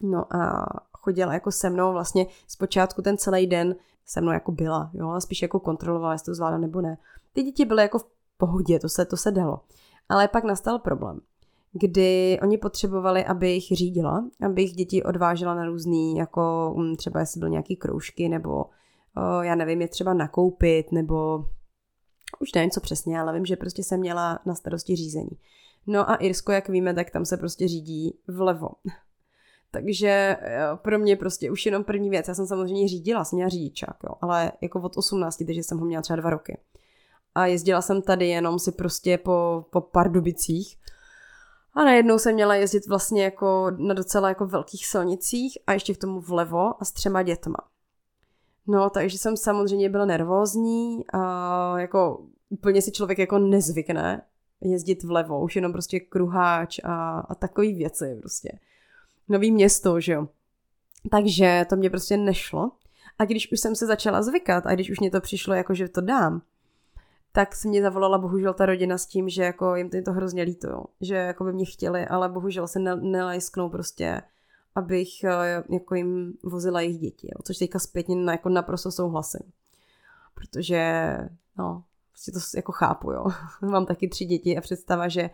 [0.00, 0.66] no a
[1.02, 3.74] chodila jako se mnou vlastně zpočátku ten celý den
[4.06, 6.98] se mnou jako byla, jo, a spíš jako kontrolovala, jestli to zvládla nebo ne.
[7.32, 9.60] Ty děti byly jako v pohodě, to se, to se dalo.
[10.08, 11.20] Ale pak nastal problém,
[11.72, 17.50] kdy oni potřebovali, abych řídila, abych děti odvážela na různý, jako mm, třeba jestli byly
[17.50, 18.64] nějaký kroužky, nebo
[19.16, 21.44] o, já nevím, je třeba nakoupit, nebo
[22.40, 25.38] už nevím co přesně, ale vím, že prostě jsem měla na starosti řízení.
[25.86, 28.68] No a Irsko, jak víme, tak tam se prostě řídí vlevo.
[29.74, 30.36] Takže
[30.74, 32.28] pro mě prostě už jenom první věc.
[32.28, 35.86] Já jsem samozřejmě řídila, jsem měla řidičák, jo, ale jako od 18, takže jsem ho
[35.86, 36.58] měla třeba dva roky.
[37.34, 40.78] A jezdila jsem tady jenom si prostě po, po Pardubicích.
[41.74, 45.98] A najednou jsem měla jezdit vlastně jako na docela jako velkých silnicích a ještě k
[45.98, 47.56] tomu vlevo a s třema dětma.
[48.66, 54.22] No, takže jsem samozřejmě byla nervózní a jako úplně si člověk jako nezvykne
[54.60, 58.48] jezdit vlevo, už jenom prostě kruháč a, a takový věci prostě.
[59.28, 60.28] Nový město, že jo.
[61.10, 62.70] Takže to mě prostě nešlo.
[63.18, 65.88] A když už jsem se začala zvykat a když už mě to přišlo jako, že
[65.88, 66.42] to dám,
[67.32, 70.68] tak se mě zavolala bohužel ta rodina s tím, že jako jim to, hrozně líto,
[70.70, 70.84] jo.
[71.00, 74.22] že jako by mě chtěli, ale bohužel se nelajsknou prostě,
[74.74, 77.42] abych eh, jako jim vozila jejich děti, jo.
[77.44, 79.52] což teďka zpětně jako naprosto souhlasím.
[80.34, 81.12] Protože,
[81.58, 83.24] no, prostě to jako chápu, jo.
[83.62, 85.30] Mám taky tři děti a představa, že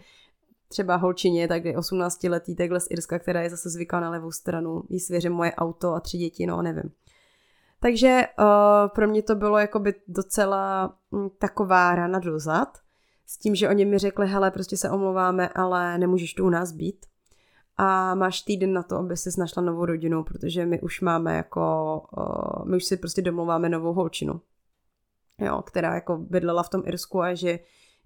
[0.68, 4.33] třeba holčině, tak je 18 letý, takhle z Irska, která je zase zvyklá na levou
[4.33, 6.92] stranu, jí svěřím moje auto a tři děti, no nevím.
[7.81, 12.68] Takže uh, pro mě to bylo jakoby docela um, taková rana dozad,
[13.26, 16.72] s tím, že oni mi řekli, hele, prostě se omlouváme, ale nemůžeš tu u nás
[16.72, 17.07] být.
[17.76, 21.62] A máš týden na to, aby si našla novou rodinu, protože my už máme jako,
[22.18, 24.40] uh, my už si prostě domluváme novou holčinu
[25.38, 27.59] jo, která jako bydlela v tom Irsku a že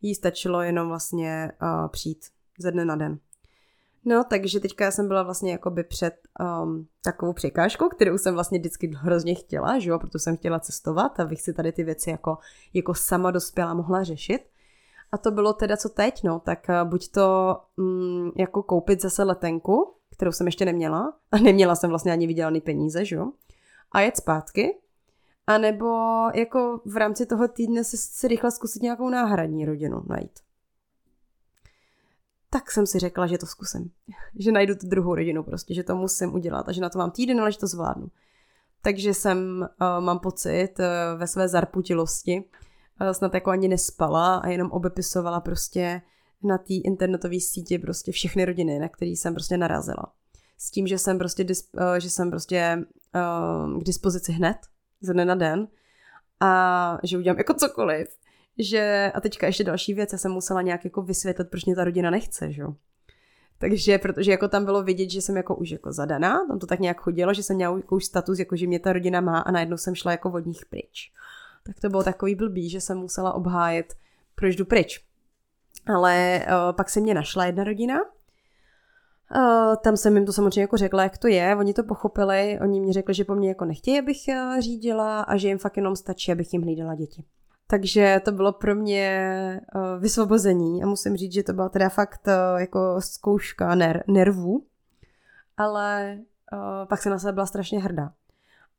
[0.02, 2.26] jí stačilo jenom vlastně uh, přijít
[2.58, 3.18] ze dne na den.
[4.04, 6.14] No, takže teďka já jsem byla vlastně jakoby před
[6.62, 11.20] um, takovou překážkou, kterou jsem vlastně vždycky hrozně chtěla, že jo, protože jsem chtěla cestovat,
[11.20, 12.38] abych si tady ty věci jako,
[12.74, 14.40] jako sama dospěla mohla řešit.
[15.12, 19.22] A to bylo teda co teď, no, tak uh, buď to um, jako koupit zase
[19.22, 23.32] letenku, kterou jsem ještě neměla, a neměla jsem vlastně ani vydělaný peníze, že jo,
[23.92, 24.78] a jet zpátky,
[25.46, 25.86] a nebo
[26.34, 30.40] jako v rámci toho týdne si rychle zkusit nějakou náhradní rodinu najít.
[32.52, 33.90] Tak jsem si řekla, že to zkusím.
[34.38, 37.10] Že najdu tu druhou rodinu prostě, že to musím udělat a že na to mám
[37.10, 38.10] týden, ale že to zvládnu.
[38.82, 42.44] Takže jsem, uh, mám pocit, uh, ve své zarputilosti
[43.00, 46.02] uh, snad jako ani nespala a jenom obepisovala prostě
[46.42, 50.12] na té internetové síti prostě všechny rodiny, na které jsem prostě narazila.
[50.58, 51.46] S tím, že jsem prostě,
[51.98, 52.84] že jsem prostě
[53.80, 54.56] k dispozici hned,
[55.00, 55.68] ze dne na den
[56.40, 58.08] a že udělám jako cokoliv.
[58.58, 61.84] Že, a teďka ještě další věc, já jsem musela nějak jako vysvětlit, proč mě ta
[61.84, 62.62] rodina nechce, že
[63.62, 66.80] takže, protože jako tam bylo vidět, že jsem jako už jako zadaná, tam to tak
[66.80, 69.50] nějak chodilo, že jsem měla jako už status, jako že mě ta rodina má a
[69.50, 71.12] najednou jsem šla jako od nich pryč.
[71.66, 73.94] Tak to bylo takový blbý, že jsem musela obhájet,
[74.34, 75.04] proč jdu pryč.
[75.86, 77.98] Ale uh, pak se mě našla jedna rodina,
[79.36, 82.80] Uh, tam jsem jim to samozřejmě jako řekla, jak to je, oni to pochopili, oni
[82.80, 85.96] mi řekli, že po mně jako nechtějí, abych uh, řídila a že jim fakt jenom
[85.96, 87.24] stačí, abych jim hlídala děti.
[87.72, 92.26] Takže to bylo pro mě uh, vysvobození a musím říct, že to byla teda fakt
[92.26, 94.66] uh, jako zkouška ner- nervů,
[95.56, 96.18] ale
[96.52, 98.12] uh, pak jsem na sebe byla strašně hrdá.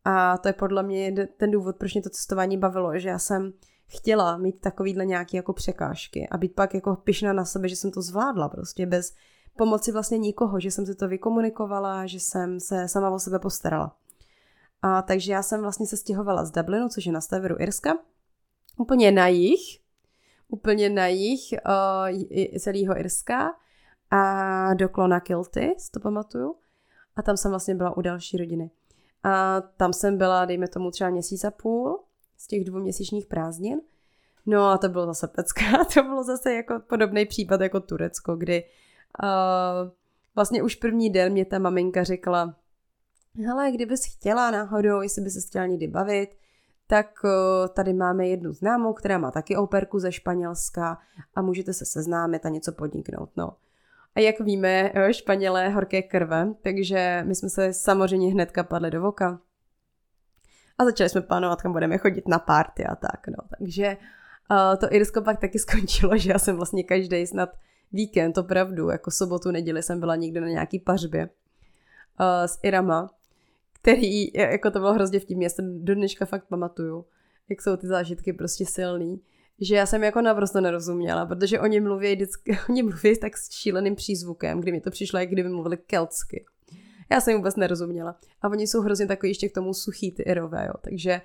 [0.05, 3.53] A to je podle mě ten důvod, proč mě to cestování bavilo, že já jsem
[3.87, 7.91] chtěla mít takovýhle nějaké jako překážky a být pak jako pyšná na sebe, že jsem
[7.91, 9.13] to zvládla prostě bez
[9.57, 13.95] pomoci vlastně nikoho, že jsem si to vykomunikovala, že jsem se sama o sebe postarala.
[14.81, 17.93] A takže já jsem vlastně se stěhovala z Dublinu, což je na severu Irska,
[18.77, 19.79] úplně na jih,
[20.47, 23.55] úplně na jih uh, celého Irska
[24.11, 26.55] a do Klona Kilty, si to pamatuju.
[27.15, 28.71] A tam jsem vlastně byla u další rodiny.
[29.23, 31.99] A tam jsem byla, dejme tomu třeba měsíc a půl
[32.37, 33.81] z těch dvouměsíčních prázdnin.
[34.45, 35.63] No a to bylo zase pecka.
[35.93, 38.63] To bylo zase jako podobný případ jako Turecko, kdy
[39.23, 39.91] Uh,
[40.35, 42.55] vlastně už první den mě ta maminka řekla,
[43.45, 46.29] hele, kdybys chtěla náhodou, jestli by se chtěla někdy bavit,
[46.87, 47.29] tak uh,
[47.73, 50.97] tady máme jednu známou, která má taky operku ze Španělska
[51.35, 53.29] a můžete se seznámit a něco podniknout.
[53.35, 53.53] No.
[54.15, 59.39] A jak víme, Španělé horké krve, takže my jsme se samozřejmě hnedka padli do voka.
[60.77, 63.37] A začali jsme plánovat, kam budeme chodit na party a tak, no.
[63.57, 63.97] Takže
[64.51, 67.49] uh, to Irsko pak taky skončilo, že já jsem vlastně každý snad
[67.91, 71.29] víkend, opravdu, jako sobotu, neděli jsem byla někde na nějaký pařbě
[72.45, 73.09] s Irama,
[73.83, 77.05] který, jako to bylo hrozně vtipně, já jsem do dneška fakt pamatuju,
[77.49, 79.21] jak jsou ty zážitky prostě silný,
[79.61, 83.95] že já jsem jako naprosto nerozuměla, protože oni mluví vždycky, oni mluví tak s šíleným
[83.95, 86.45] přízvukem, kdy mi to přišlo, jak kdyby mluvili keltsky.
[87.11, 88.15] Já jsem vůbec nerozuměla.
[88.41, 90.73] A oni jsou hrozně takový ještě k tomu suchý ty Irové, jo.
[90.81, 91.21] Takže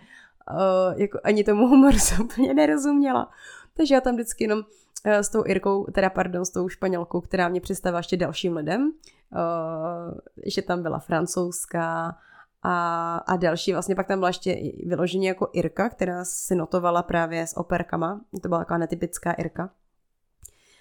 [0.51, 3.31] uh, jako ani tomu humoru jsem úplně nerozuměla.
[3.75, 7.49] Takže já tam vždycky jenom uh, s tou Irkou, teda pardon, s tou Španělkou, která
[7.49, 12.17] mě představila ještě dalším lidem, uh, ještě tam byla francouzská,
[12.63, 17.47] a, a další, vlastně pak tam byla ještě vyloženě jako Irka, která si notovala právě
[17.47, 18.21] s operkama.
[18.43, 19.71] To byla taková netypická Irka.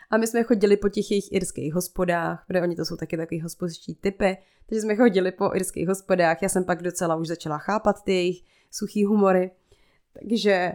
[0.10, 3.42] A my jsme chodili po těch jejich irských hospodách, protože oni to jsou taky takový
[3.42, 6.42] hospodští typy, takže jsme chodili po irských hospodách.
[6.42, 9.52] Já jsem pak docela už začala chápat ty jejich suchý humory.
[10.14, 10.72] Takže,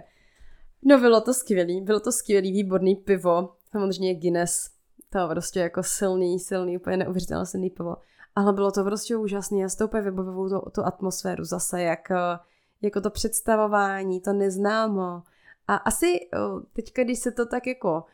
[0.82, 4.70] no bylo to skvělý, bylo to skvělý, výborný pivo, samozřejmě Guinness,
[5.10, 7.96] to prostě jako silný, silný, úplně neuvěřitelně silný pivo.
[8.36, 9.58] Ale bylo to prostě úžasné.
[9.58, 12.38] Já si vybavuju tu, tu atmosféru zase, jak eh,
[12.82, 15.22] jako to představování, to neznámo.
[15.68, 16.38] A asi eh,
[16.72, 18.04] teďka, když se to tak jako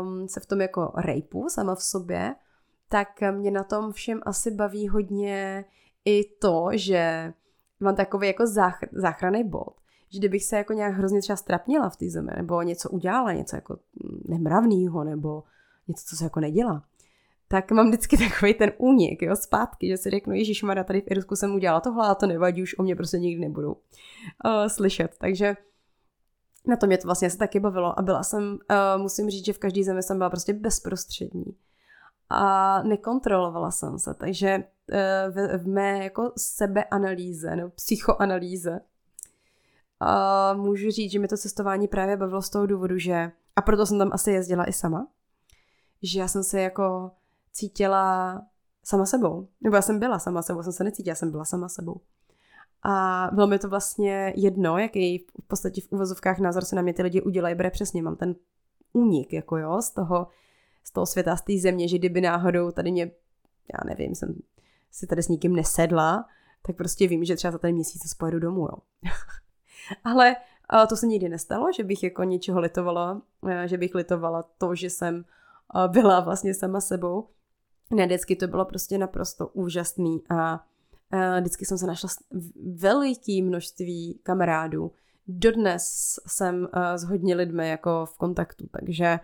[0.00, 2.34] um, se v tom jako rejpu sama v sobě,
[2.88, 5.64] tak mě na tom všem asi baví hodně
[6.04, 7.32] i to, že
[7.80, 9.74] mám takový jako zách, záchranný bod,
[10.08, 13.56] že kdybych se jako nějak hrozně třeba strapnila v té zemi, nebo něco udělala, něco
[13.56, 13.78] jako
[14.28, 15.42] nemravného, nebo
[15.88, 16.84] něco, co se jako nedělá,
[17.48, 21.10] tak mám vždycky takový ten únik, jo, zpátky, že si řeknu, Ježíš Mara, tady v
[21.10, 25.16] Irsku jsem udělala tohle a to nevadí, už o mě prostě nikdy nebudou uh, slyšet.
[25.18, 25.56] Takže
[26.66, 29.52] na to mě to vlastně se taky bavilo a byla jsem, uh, musím říct, že
[29.52, 31.56] v každé zemi jsem byla prostě bezprostřední
[32.30, 38.80] a nekontrolovala jsem se, takže uh, v, v mé jako sebeanalýze nebo psychoanalýze
[40.00, 43.86] a můžu říct, že mi to cestování právě bavilo z toho důvodu, že a proto
[43.86, 45.08] jsem tam asi jezdila i sama,
[46.02, 47.10] že já jsem se jako
[47.56, 48.42] cítila
[48.84, 49.48] sama sebou.
[49.60, 52.00] Nebo já jsem byla sama sebou, jsem se necítila, já jsem byla sama sebou.
[52.82, 56.92] A bylo mi to vlastně jedno, jaký v podstatě v uvozovkách názor se na mě
[56.92, 58.34] ty lidi udělají, bude přesně, mám ten
[58.92, 60.26] únik, jako jo, z toho,
[60.84, 63.10] z toho světa, z té země, že kdyby náhodou tady mě,
[63.72, 64.34] já nevím, jsem
[64.90, 66.24] si tady s nikým nesedla,
[66.62, 68.78] tak prostě vím, že třeba za ten měsíc pojedu domů, jo.
[70.04, 70.36] Ale
[70.88, 74.90] to se nikdy nestalo, že bych jako něčeho litovala, eh, že bych litovala to, že
[74.90, 77.28] jsem eh, byla vlastně sama sebou.
[77.90, 80.64] Ne, vždycky to bylo prostě naprosto úžasný a
[81.40, 82.08] vždycky jsem se našla
[82.74, 84.92] veliký množství kamarádů.
[85.28, 89.20] Dodnes jsem s hodně lidmi jako v kontaktu, takže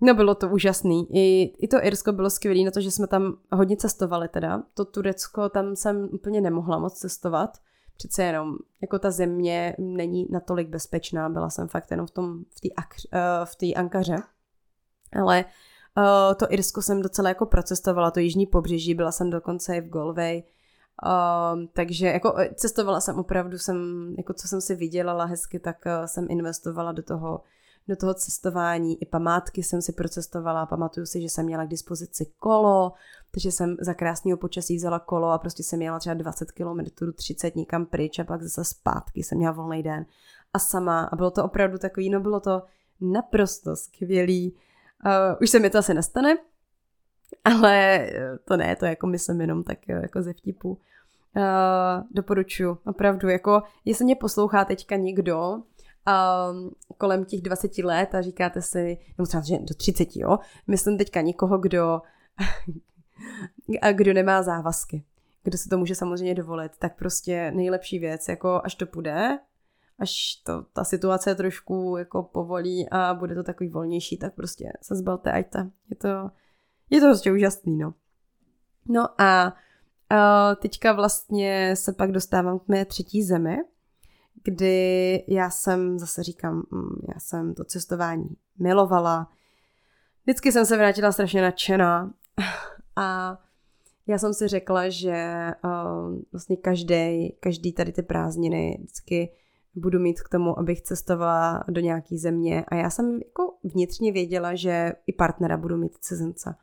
[0.00, 1.06] no bylo to úžasný.
[1.10, 4.62] I, I to Irsko bylo skvělé na to, že jsme tam hodně cestovali teda.
[4.74, 7.58] To Turecko, tam jsem úplně nemohla moc cestovat.
[7.96, 12.60] Přece jenom, jako ta země není natolik bezpečná, byla jsem fakt jenom v tom, v
[12.60, 12.68] té
[13.44, 14.16] v té Ankaře.
[15.20, 15.44] Ale
[15.98, 19.88] Uh, to Irsko jsem docela jako procestovala, to jižní pobřeží, byla jsem dokonce i v
[19.88, 20.42] Galway,
[21.06, 23.76] uh, takže jako eh, cestovala jsem opravdu, jsem,
[24.18, 27.40] jako co jsem si vydělala hezky, tak uh, jsem investovala do toho,
[27.88, 29.02] do toho cestování.
[29.02, 30.66] I památky jsem si procestovala.
[30.66, 32.92] Pamatuju si, že jsem měla k dispozici kolo,
[33.30, 36.80] takže jsem za krásného počasí vzala kolo a prostě jsem měla třeba 20 km,
[37.14, 40.06] 30 někam pryč a pak zase zpátky jsem měla volný den.
[40.52, 41.04] A sama.
[41.04, 42.62] A bylo to opravdu takový, no bylo to
[43.00, 44.56] naprosto skvělý.
[45.06, 46.36] Uh, už se mi to asi nestane,
[47.44, 50.80] ale eh, to ne, to jako myslím jenom tak eh, jako ze vtipu.
[51.36, 58.22] Uh, doporučuji, opravdu, jako jestli mě poslouchá teďka někdo um, kolem těch 20 let a
[58.22, 62.02] říkáte si, nebo třeba že do 30, jo, myslím teďka někoho, kdo,
[63.92, 65.04] kdo nemá závazky,
[65.42, 69.38] kdo se to může samozřejmě dovolit, tak prostě nejlepší věc, jako až to půjde,
[69.98, 74.96] až to, ta situace trošku jako povolí a bude to takový volnější, tak prostě se
[74.96, 75.70] zbalte, ať ta.
[75.90, 76.08] Je to,
[76.90, 77.94] je to prostě úžasný, no.
[78.88, 79.52] No a
[80.12, 83.58] uh, teďka vlastně se pak dostávám k mé třetí zemi,
[84.44, 89.28] kdy já jsem, zase říkám, mm, já jsem to cestování milovala.
[90.22, 92.14] Vždycky jsem se vrátila strašně nadšená
[92.96, 93.38] a
[94.06, 99.32] já jsem si řekla, že uh, vlastně každý, každý tady ty prázdniny vždycky
[99.74, 104.54] budu mít k tomu, abych cestovala do nějaké země a já jsem jako vnitřně věděla,
[104.54, 106.54] že i partnera budu mít cizince.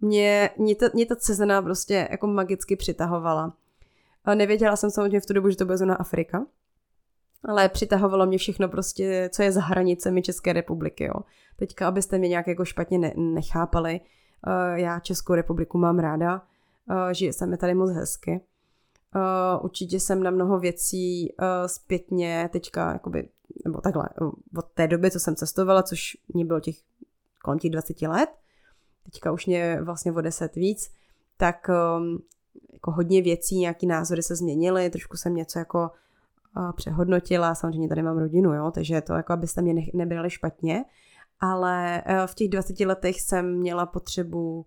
[0.00, 3.52] Mě, mě, ta, mě ta cizina prostě jako magicky přitahovala.
[4.24, 6.46] A nevěděla jsem samozřejmě v tu dobu, že to bude zóna Afrika,
[7.44, 11.04] ale přitahovalo mě všechno prostě, co je za hranicemi České republiky.
[11.04, 11.14] Jo.
[11.56, 14.00] Teďka, abyste mě nějak jako špatně ne, nechápali,
[14.46, 16.42] Uh, já Českou republiku mám ráda,
[16.90, 18.40] uh, žije se mi tady moc hezky.
[19.16, 23.28] Uh, určitě jsem na mnoho věcí uh, zpětně teďka, jakoby,
[23.64, 24.08] nebo takhle,
[24.56, 26.76] od té doby, co jsem cestovala, což mě bylo těch
[27.42, 28.28] kolem těch 20 let,
[29.04, 30.90] teďka už mě vlastně o 10 víc,
[31.36, 32.22] tak um,
[32.72, 35.90] jako hodně věcí, nějaký názory se změnily, trošku jsem něco jako
[36.76, 40.84] přehodnotila, samozřejmě tady mám rodinu, jo, takže to jako abyste mě ne- nebrali špatně,
[41.40, 44.66] ale v těch 20 letech jsem měla potřebu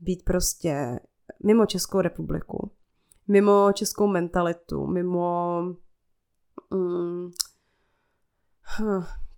[0.00, 1.00] být prostě
[1.44, 2.70] mimo Českou republiku,
[3.28, 5.60] mimo českou mentalitu, mimo
[6.70, 7.30] um,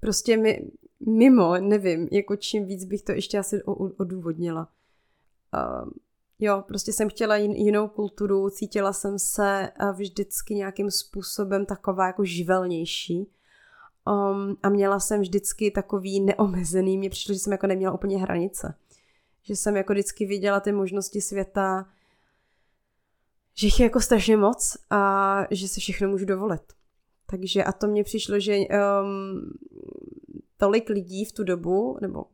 [0.01, 0.71] prostě mi,
[1.07, 3.63] mimo, nevím, jako čím víc bych to ještě asi
[3.97, 4.69] odůvodnila.
[5.55, 5.91] Uh,
[6.39, 12.25] jo, prostě jsem chtěla jin, jinou kulturu, cítila jsem se vždycky nějakým způsobem taková jako
[12.25, 13.31] živelnější.
[14.07, 18.75] Um, a měla jsem vždycky takový neomezený, mně přišlo, že jsem jako neměla úplně hranice.
[19.43, 21.87] Že jsem jako vždycky viděla ty možnosti světa,
[23.55, 26.63] že jich je jako strašně moc a že si všechno můžu dovolit.
[27.27, 29.53] Takže a to mně přišlo, že um,
[30.57, 32.25] tolik lidí v tu dobu, nebo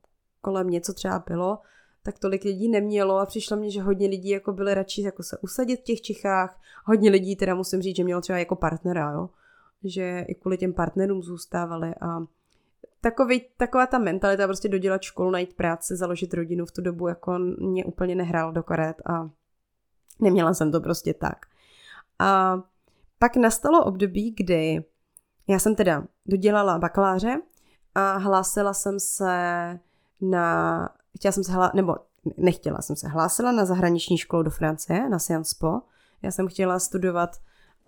[0.41, 1.59] kolem něco třeba bylo,
[2.03, 5.39] tak tolik lidí nemělo a přišlo mně, že hodně lidí jako byli radši jako se
[5.39, 6.61] usadit v těch Čechách.
[6.85, 9.31] Hodně lidí teda musím říct, že mělo třeba jako partnera, jo?
[9.85, 12.19] že i kvůli těm partnerům zůstávali a
[13.01, 17.39] takový, taková ta mentalita prostě dodělat školu, najít práci, založit rodinu v tu dobu jako
[17.59, 19.31] mě úplně nehrála do karet a
[20.21, 21.47] neměla jsem to prostě tak.
[22.19, 22.59] A
[23.19, 24.85] pak nastalo období, kdy
[25.49, 27.41] já jsem teda dodělala bakaláře
[27.95, 29.35] a hlásila jsem se
[30.21, 31.97] na, chtěla jsem se hlásila, nebo
[32.37, 35.81] nechtěla jsem se, hlásila na zahraniční školu do Francie, na Sciences Po.
[36.23, 37.37] Já jsem chtěla studovat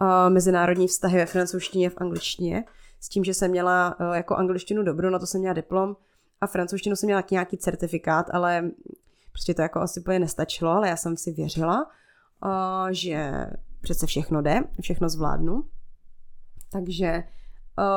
[0.00, 2.64] uh, mezinárodní vztahy ve francouzštině, v angličtině,
[3.00, 5.96] s tím, že jsem měla uh, jako angličtinu dobrou, na to jsem měla diplom
[6.40, 8.70] a francouzštinu jsem měla nějaký certifikát, ale
[9.32, 11.90] prostě to jako asi úplně nestačilo, ale já jsem si věřila,
[12.90, 13.46] že
[13.80, 15.64] přece všechno jde, všechno zvládnu.
[16.72, 17.24] Takže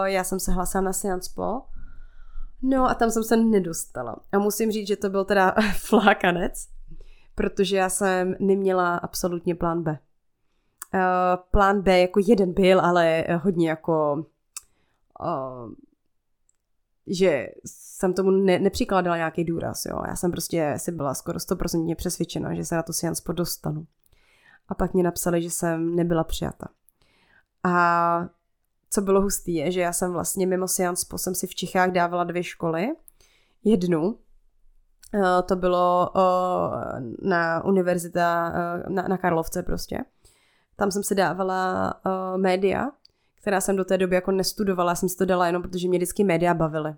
[0.04, 1.62] já jsem se hlásila na Sciences Po
[2.62, 4.16] No a tam jsem se nedostala.
[4.32, 6.68] A musím říct, že to byl teda flákanec,
[7.36, 10.00] protože já jsem neměla absolutně plán B.
[11.52, 14.26] Plán B jako jeden byl, ale hodně jako
[17.08, 20.02] že jsem tomu ne, nepřikládala nějaký důraz, jo.
[20.08, 23.88] Já jsem prostě si byla skoro 100% přesvědčena, že se na to Science dostanu.
[24.68, 26.68] A pak mě napsali, že jsem nebyla přijata.
[27.64, 28.26] A
[28.90, 31.92] co bylo hustý, je, že já jsem vlastně mimo Science Po jsem si v Čechách
[31.92, 32.88] dávala dvě školy.
[33.64, 34.18] Jednu,
[35.14, 40.00] eh, to bylo eh, na univerzita, eh, na, na Karlovce prostě.
[40.76, 41.94] Tam jsem si dávala
[42.38, 42.92] média,
[43.42, 45.98] která jsem do té doby jako nestudovala, já jsem si to dala jenom, protože mě
[45.98, 46.96] vždycky média bavily.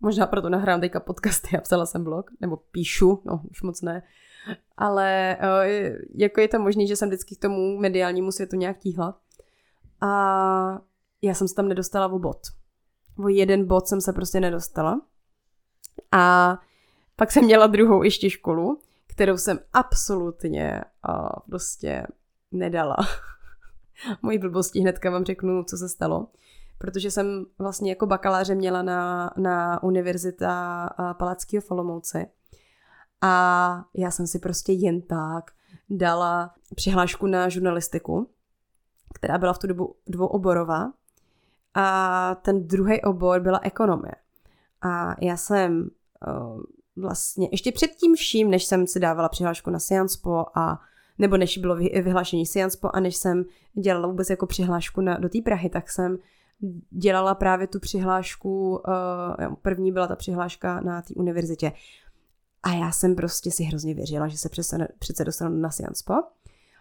[0.00, 4.02] Možná proto nahrám teďka podcasty a psala jsem blog, nebo píšu, no už moc ne.
[4.76, 5.36] Ale
[6.14, 9.20] jako je to možné, že jsem vždycky k tomu mediálnímu světu nějak tíhla.
[10.00, 10.80] A
[11.22, 12.40] já jsem se tam nedostala o bod.
[13.18, 15.00] O jeden bod jsem se prostě nedostala.
[16.12, 16.58] A
[17.16, 22.06] pak jsem měla druhou ještě školu, kterou jsem absolutně uh, prostě
[22.52, 22.96] nedala.
[24.22, 26.28] Mojí blbosti hnedka vám řeknu, co se stalo.
[26.78, 30.88] Protože jsem vlastně jako bakaláře měla na, na univerzita
[31.18, 32.26] Palackého Folomouce.
[33.22, 35.50] A já jsem si prostě jen tak
[35.90, 38.30] dala přihlášku na žurnalistiku,
[39.14, 40.92] která byla v tu dobu dvouoborová
[41.74, 44.14] a ten druhý obor byla ekonomie.
[44.82, 45.90] A já jsem
[46.28, 46.62] uh,
[46.96, 50.80] vlastně ještě před tím vším, než jsem si dávala přihlášku na Scianspo a
[51.18, 53.44] nebo než bylo vyhlášení Scianspo a než jsem
[53.74, 56.18] dělala vůbec jako přihlášku na, do té Prahy, tak jsem
[56.90, 61.72] dělala právě tu přihlášku, uh, první byla ta přihláška na té univerzitě.
[62.66, 66.14] A já jsem prostě si hrozně věřila, že se přece, přece dostanu na Scianspo.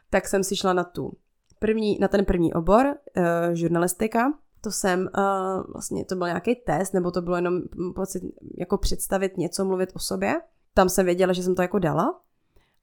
[0.09, 1.13] Tak jsem si šla na tu
[1.59, 3.23] první, na ten první obor, uh,
[3.53, 7.61] žurnalistika, to jsem, uh, vlastně to byl nějaký test, nebo to bylo jenom
[7.95, 8.23] pocit
[8.57, 10.41] jako představit něco, mluvit o sobě.
[10.73, 12.21] Tam jsem věděla, že jsem to jako dala.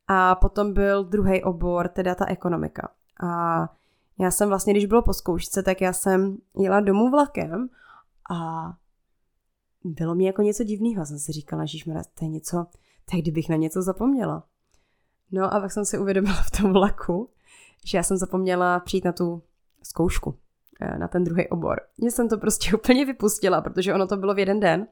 [0.09, 2.88] A potom byl druhý obor, teda ta ekonomika.
[3.22, 3.68] A
[4.18, 7.68] já jsem vlastně, když bylo po zkoušce, tak já jsem jela domů vlakem
[8.30, 8.72] a
[9.84, 11.07] bylo mi jako něco divného.
[11.07, 11.78] Jsem si říkala, že
[12.14, 12.66] to je něco,
[13.11, 14.44] tak kdybych na něco zapomněla.
[15.32, 17.28] No a pak jsem si uvědomila v tom vlaku,
[17.84, 19.42] že já jsem zapomněla přijít na tu
[19.82, 20.38] zkoušku.
[20.82, 21.80] Eh, na ten druhý obor.
[21.98, 24.86] Mě jsem to prostě úplně vypustila, protože ono to bylo v jeden den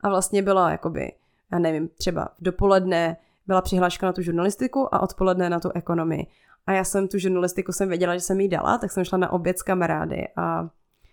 [0.00, 1.12] a vlastně byla jakoby,
[1.52, 6.26] já nevím, třeba dopoledne byla přihláška na tu žurnalistiku a odpoledne na tu ekonomii.
[6.66, 9.32] A já jsem tu žurnalistiku jsem věděla, že jsem jí dala, tak jsem šla na
[9.32, 10.68] oběd s kamarády a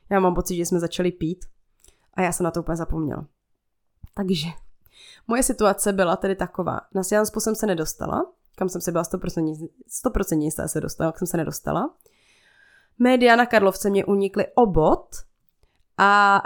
[0.10, 1.46] já mám pocit, že jsme začali pít
[2.14, 3.26] a já jsem na to úplně zapomněla.
[4.14, 4.48] Takže
[5.30, 6.82] Moje situace byla tedy taková.
[6.96, 8.26] Na Sjanspu jsem se nedostala,
[8.56, 9.70] kam jsem se byla 100%,
[10.06, 11.94] 100% jistá se dostala, jsem se nedostala.
[13.00, 15.16] Média na Karlovce mě unikly obot
[15.98, 16.42] a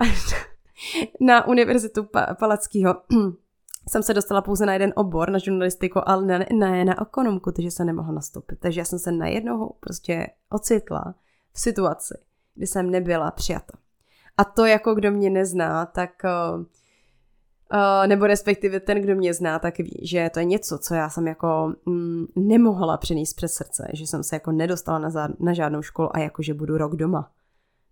[1.19, 2.07] na univerzitu
[2.39, 2.95] Palackého
[3.89, 7.71] jsem se dostala pouze na jeden obor, na žurnalistiku, ale ne, ne na ekonomku, takže
[7.71, 8.59] jsem nemohla nastoupit.
[8.59, 11.15] Takže já jsem se najednou prostě ocitla
[11.53, 12.13] v situaci,
[12.55, 13.77] kdy jsem nebyla přijata.
[14.37, 16.65] A to jako kdo mě nezná, tak uh,
[17.73, 21.09] uh, nebo respektive ten, kdo mě zná, tak ví, že to je něco, co já
[21.09, 25.53] jsem jako mm, nemohla přenést přes srdce, že jsem se jako nedostala na, zá, na
[25.53, 27.31] žádnou školu a jako, že budu rok doma.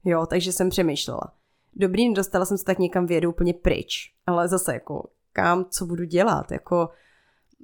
[0.06, 1.34] Jo, takže jsem přemýšlela.
[1.76, 6.04] Dobrý, nedostala jsem se tak někam vědu úplně pryč, ale zase jako kam, co budu
[6.04, 6.90] dělat, jako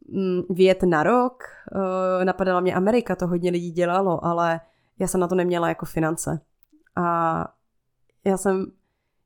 [0.09, 0.41] mm,
[0.86, 1.43] na rok,
[1.76, 4.59] uh, napadala mě Amerika, to hodně lidí dělalo, ale
[4.99, 6.39] já jsem na to neměla jako finance.
[6.95, 7.47] A
[8.26, 8.65] já jsem,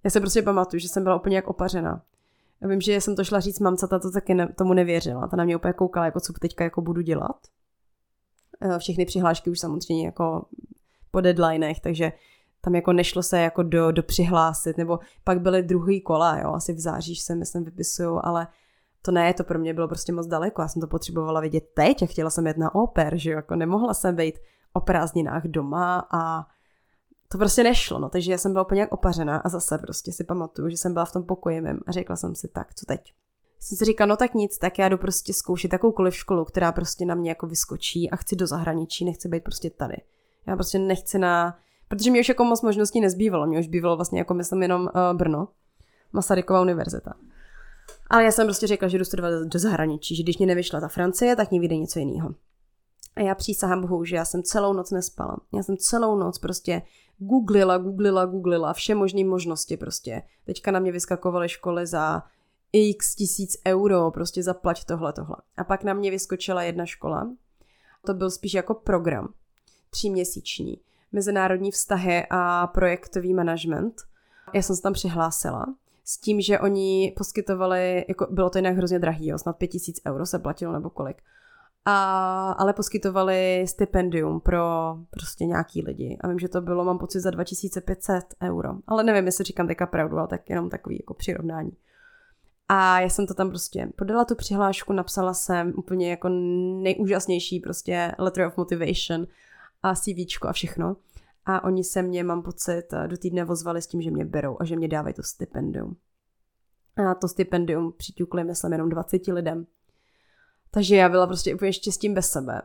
[0.03, 2.01] já se prostě pamatuju, že jsem byla úplně jak opařená.
[2.61, 5.27] Já vím, že jsem to šla říct mamce, ta to taky ne, tomu nevěřila.
[5.27, 7.47] Ta na mě úplně koukala, jako co teďka jako budu dělat.
[8.61, 10.45] Eh, všechny přihlášky už samozřejmě jako
[11.11, 12.11] po deadlinech, takže
[12.61, 16.73] tam jako nešlo se jako do, do přihlásit, nebo pak byly druhý kola, jo, asi
[16.73, 18.47] v září se myslím vypisují, ale
[19.01, 22.03] to ne, to pro mě bylo prostě moc daleko, já jsem to potřebovala vidět teď
[22.03, 24.39] a chtěla jsem jet na oper, že jo, jako nemohla jsem být
[24.73, 26.47] o prázdninách doma a
[27.31, 30.23] to prostě nešlo, no, takže já jsem byla úplně jak opařená a zase prostě si
[30.23, 33.13] pamatuju, že jsem byla v tom pokoji mým a řekla jsem si, tak, co teď?
[33.59, 37.05] Jsem si říkala, no tak nic, tak já jdu prostě zkoušet jakoukoliv školu, která prostě
[37.05, 39.95] na mě jako vyskočí a chci do zahraničí, nechci být prostě tady.
[40.47, 41.57] Já prostě nechci na,
[41.87, 45.17] protože mi už jako moc možností nezbývalo, mě už bývalo vlastně jako myslím jenom uh,
[45.17, 45.47] Brno,
[46.13, 47.13] Masarykova univerzita.
[48.09, 50.87] Ale já jsem prostě řekla, že jdu studovat do zahraničí, že když mě nevyšla ta
[50.87, 52.29] Francie, tak mě vyjde něco jiného.
[53.15, 55.37] A já přísahám Bohu, že já jsem celou noc nespala.
[55.53, 56.81] Já jsem celou noc prostě
[57.17, 60.21] googlila, googlila, googlila, vše možné možnosti prostě.
[60.45, 62.23] Teďka na mě vyskakovaly školy za
[62.73, 65.35] x tisíc euro, prostě zaplať tohle, tohle.
[65.57, 67.31] A pak na mě vyskočila jedna škola,
[68.05, 69.33] to byl spíš jako program,
[69.89, 70.77] tříměsíční,
[71.11, 74.01] mezinárodní vztahy a projektový management.
[74.53, 75.65] Já jsem se tam přihlásila
[76.05, 80.01] s tím, že oni poskytovali, jako bylo to jinak hrozně drahý, jo, snad pět tisíc
[80.07, 81.21] euro se platilo nebo kolik
[81.85, 86.17] a, ale poskytovali stipendium pro prostě nějaký lidi.
[86.21, 88.69] A vím, že to bylo, mám pocit, za 2500 euro.
[88.87, 91.71] Ale nevím, jestli říkám teďka pravdu, ale tak jenom takový jako přirovnání.
[92.69, 96.29] A já jsem to tam prostě podala tu přihlášku, napsala jsem úplně jako
[96.81, 99.27] nejúžasnější prostě letter of motivation
[99.83, 100.95] a CVčko a všechno.
[101.45, 104.65] A oni se mě, mám pocit, do týdne vozvali s tím, že mě berou a
[104.65, 105.95] že mě dávají to stipendium.
[106.95, 109.65] A to stipendium přiťukli, myslím, jenom 20 lidem.
[110.71, 112.61] Takže já byla prostě úplně štěstím bez sebe.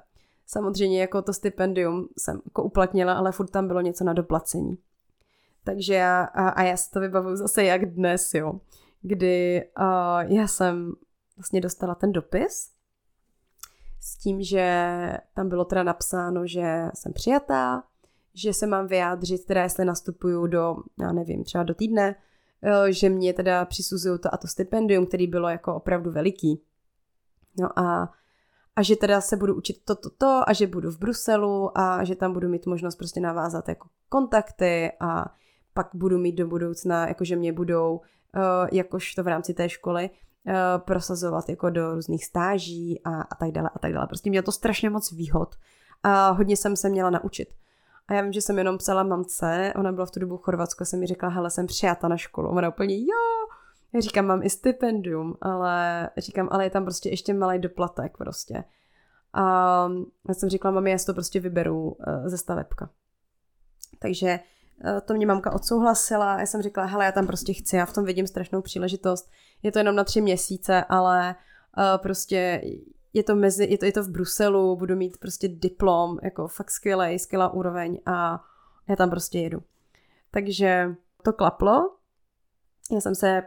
[0.47, 4.79] Samozřejmě jako to stipendium jsem jako uplatnila, ale furt tam bylo něco na doplacení.
[5.65, 8.61] Takže já, a, a já si to vybavuju zase jak dnes, jo,
[9.03, 10.93] kdy uh, já jsem
[11.37, 12.71] vlastně dostala ten dopis
[14.01, 14.89] s tím, že
[15.35, 17.83] tam bylo teda napsáno, že jsem přijatá,
[18.35, 22.15] že se mám vyjádřit, teda jestli nastupuju do, já nevím, třeba do týdne,
[22.89, 26.63] že mě teda přisuzují to a to stipendium, který bylo jako opravdu veliký.
[27.59, 28.13] No a,
[28.77, 32.05] a že teda se budu učit toto to, to a že budu v Bruselu a
[32.05, 35.35] že tam budu mít možnost prostě navázat jako kontakty a
[35.75, 40.11] pak budu mít do budoucna, jakože mě budou, uh, jakož to v rámci té školy,
[40.11, 44.07] uh, prosazovat jako do různých stáží a, a tak dále a tak dále.
[44.07, 45.55] Prostě mělo to strašně moc výhod
[46.03, 47.49] a hodně jsem se měla naučit.
[48.09, 50.85] A já vím, že jsem jenom psala mamce, ona byla v tu dobu v Chorvatsku,
[50.85, 52.51] jsem mi řekla, hele, jsem přijata na školu.
[52.51, 53.47] Ona úplně, jo,
[54.01, 58.65] říkám, mám i stipendium, ale říkám, ale je tam prostě ještě malý doplatek prostě.
[59.33, 59.43] A
[60.29, 62.91] já jsem říkala, mami, já si to prostě vyberu uh, ze stavebka.
[63.99, 64.41] Takže
[64.85, 67.93] uh, to mě mamka odsouhlasila, já jsem říkala, hele, já tam prostě chci, já v
[67.93, 69.31] tom vidím strašnou příležitost.
[69.63, 71.35] Je to jenom na tři měsíce, ale
[71.79, 72.63] uh, prostě
[73.13, 76.71] je to, mezi, je, to, je to v Bruselu, budu mít prostě diplom, jako fakt
[76.71, 78.45] skvělý, skvělá úroveň a
[78.89, 79.63] já tam prostě jedu.
[80.31, 81.97] Takže to klaplo.
[82.93, 83.43] Já jsem se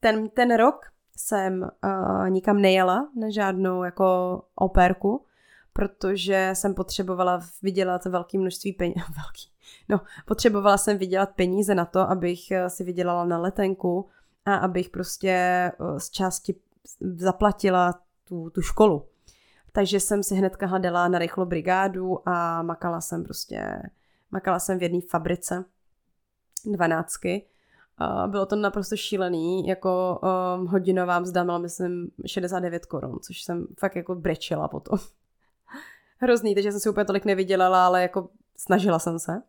[0.00, 0.86] ten, ten rok
[1.16, 5.24] jsem uh, nikam nejela na žádnou jako operku,
[5.72, 8.96] protože jsem potřebovala vydělat velké množství peněz.
[9.16, 9.50] Velký.
[9.88, 14.08] No, potřebovala jsem vydělat peníze na to, abych eh, si vydělala na letenku
[14.44, 16.54] a abych prostě uh, z části
[17.00, 19.06] zaplatila tu, tu školu.
[19.72, 23.82] Takže jsem si hnedka hledala na rychlo brigádu a makala jsem prostě,
[24.30, 25.64] makala jsem v jedné fabrice
[26.64, 27.46] dvanáctky
[27.98, 33.66] a bylo to naprosto šílený, jako um, hodinová mzda měla myslím 69 korun, což jsem
[33.78, 34.98] fakt jako brečela potom.
[36.18, 39.42] Hrozný, takže jsem si úplně tolik nevydělala, ale jako snažila jsem se.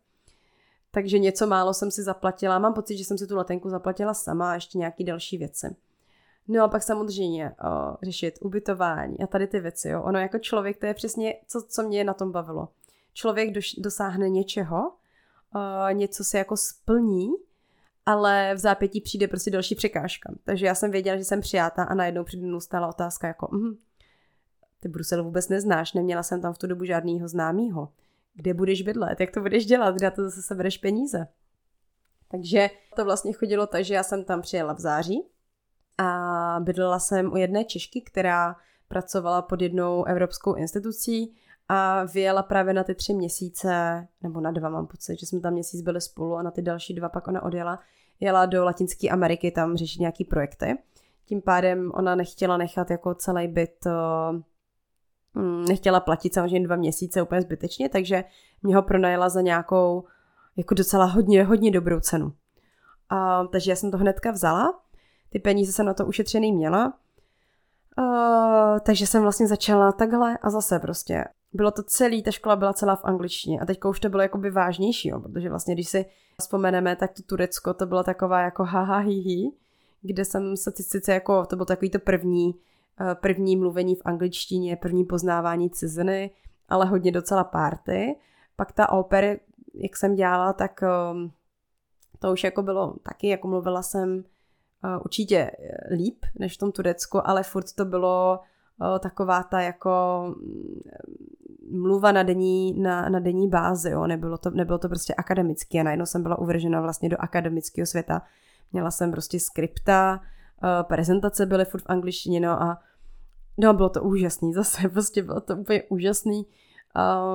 [0.90, 2.58] Takže něco málo jsem si zaplatila.
[2.58, 5.76] Mám pocit, že jsem si tu letenku zaplatila sama a ještě nějaký další věci.
[6.48, 10.02] No a pak samozřejmě o, řešit ubytování a tady ty věci, jo.
[10.02, 12.68] Ono jako člověk, to je přesně, co, co mě na tom bavilo.
[13.12, 14.92] Člověk doš, dosáhne něčeho,
[15.54, 17.28] o, něco se jako splní,
[18.06, 20.32] ale v zápětí přijde prostě další překážka.
[20.44, 23.76] Takže já jsem věděla, že jsem přijata a najednou přede mnou stála otázka jako, mm,
[24.80, 27.92] ty Brusel vůbec neznáš, neměla jsem tam v tu dobu žádného známého.
[28.34, 31.26] Kde budeš bydlet, jak to budeš dělat, kde to zase sebereš peníze.
[32.30, 35.22] Takže to vlastně chodilo tak, že já jsem tam přijela v září
[35.98, 38.56] a bydlela jsem u jedné Češky, která
[38.88, 41.36] pracovala pod jednou evropskou institucí
[41.72, 45.52] a vyjela právě na ty tři měsíce, nebo na dva mám pocit, že jsme tam
[45.52, 47.78] měsíc byli spolu a na ty další dva pak ona odjela,
[48.20, 50.78] jela do Latinské Ameriky tam řešit nějaký projekty.
[51.26, 53.84] Tím pádem ona nechtěla nechat jako celý byt,
[55.34, 58.24] mm, nechtěla platit samozřejmě dva měsíce úplně zbytečně, takže
[58.62, 60.04] mě ho pronajela za nějakou
[60.56, 62.32] jako docela hodně, hodně dobrou cenu.
[63.08, 64.80] A, takže já jsem to hnedka vzala,
[65.28, 66.92] ty peníze jsem na to ušetřený měla,
[67.98, 71.24] Uh, takže jsem vlastně začala takhle a zase prostě.
[71.52, 74.50] Bylo to celý, ta škola byla celá v angličtině a teďka už to bylo jakoby
[74.50, 76.06] vážnější, jo, protože vlastně když si
[76.40, 79.52] vzpomeneme, tak to Turecko to bylo taková jako haha hi,
[80.02, 82.54] kde jsem se sice jako, to bylo takový to první,
[83.00, 86.30] uh, první mluvení v angličtině, první poznávání ciziny,
[86.68, 88.16] ale hodně docela party.
[88.56, 89.40] Pak ta oper,
[89.74, 90.80] jak jsem dělala, tak
[91.12, 91.32] um,
[92.18, 94.24] to už jako bylo taky, jako mluvila jsem
[94.84, 98.40] uh, určitě eh, líp než v tom Turecku, ale furt to bylo
[98.98, 100.80] taková ta jako mm,
[101.72, 104.06] mluva na denní, na, na denní bázi, jo.
[104.06, 108.22] Nebylo, to, nebylo to prostě akademicky a najednou jsem byla uvržena vlastně do akademického světa.
[108.72, 110.20] Měla jsem prostě skripta,
[110.82, 112.78] prezentace byly furt v angličtině, no a
[113.58, 116.46] no bylo to úžasný, zase prostě bylo to úplně úžasný.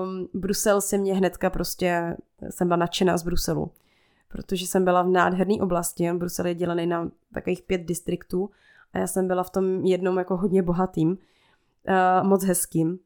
[0.01, 2.17] Um, Brusel se mě hnedka prostě,
[2.49, 3.71] jsem byla nadšená z Bruselu,
[4.27, 8.49] protože jsem byla v nádherné oblasti, Brusel je dělený na takových pět distriktů
[8.93, 11.17] a já jsem byla v tom jednom jako hodně bohatým,
[11.88, 12.99] uh, moc hezkým,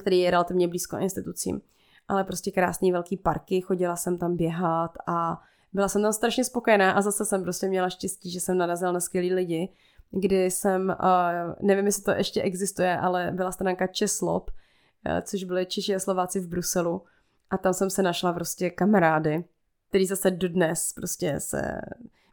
[0.00, 1.60] který je relativně blízko institucím.
[2.08, 5.40] Ale prostě krásný velký parky, chodila jsem tam běhat a
[5.72, 9.00] byla jsem tam strašně spokojená a zase jsem prostě měla štěstí, že jsem narazila na
[9.00, 9.72] skvělý lidi,
[10.10, 15.66] kdy jsem, uh, nevím, jestli to ještě existuje, ale byla stránka Česlop, uh, což byly
[15.66, 17.02] Češi a Slováci v Bruselu
[17.50, 19.44] a tam jsem se našla prostě kamarády,
[19.88, 21.80] který zase dodnes prostě se,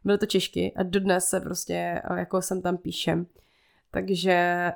[0.04, 3.26] byly to Češky a dodnes se prostě, jako jsem tam píšem.
[3.90, 4.72] Takže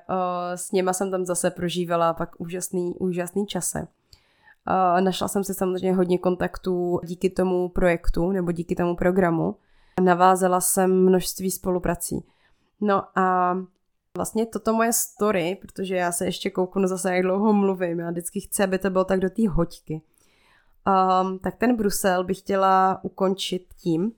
[0.54, 3.88] s něma jsem tam zase prožívala pak úžasný, úžasný čase.
[5.00, 9.56] Našla jsem si samozřejmě hodně kontaktů díky tomu projektu nebo díky tomu programu.
[10.02, 12.24] Navázala jsem množství spoluprací.
[12.80, 13.56] No a
[14.16, 18.40] vlastně toto moje story, protože já se ještě kouknu zase, jak dlouho mluvím, já vždycky
[18.40, 20.02] chci, aby to bylo tak do té hoďky.
[21.22, 24.12] Um, tak ten Brusel bych chtěla ukončit tím,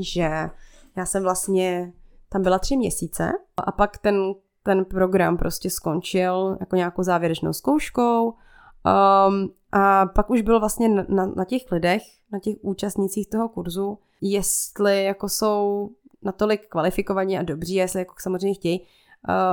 [0.00, 0.50] že
[0.96, 1.92] já jsem vlastně
[2.32, 8.24] tam byla tři měsíce a pak ten, ten program prostě skončil jako nějakou závěrečnou zkouškou.
[8.26, 12.02] Um, a pak už bylo vlastně na, na, na těch lidech,
[12.32, 15.90] na těch účastnících toho kurzu, jestli jako jsou
[16.22, 18.86] natolik kvalifikovaní a dobří, jestli jako samozřejmě chtějí, uh,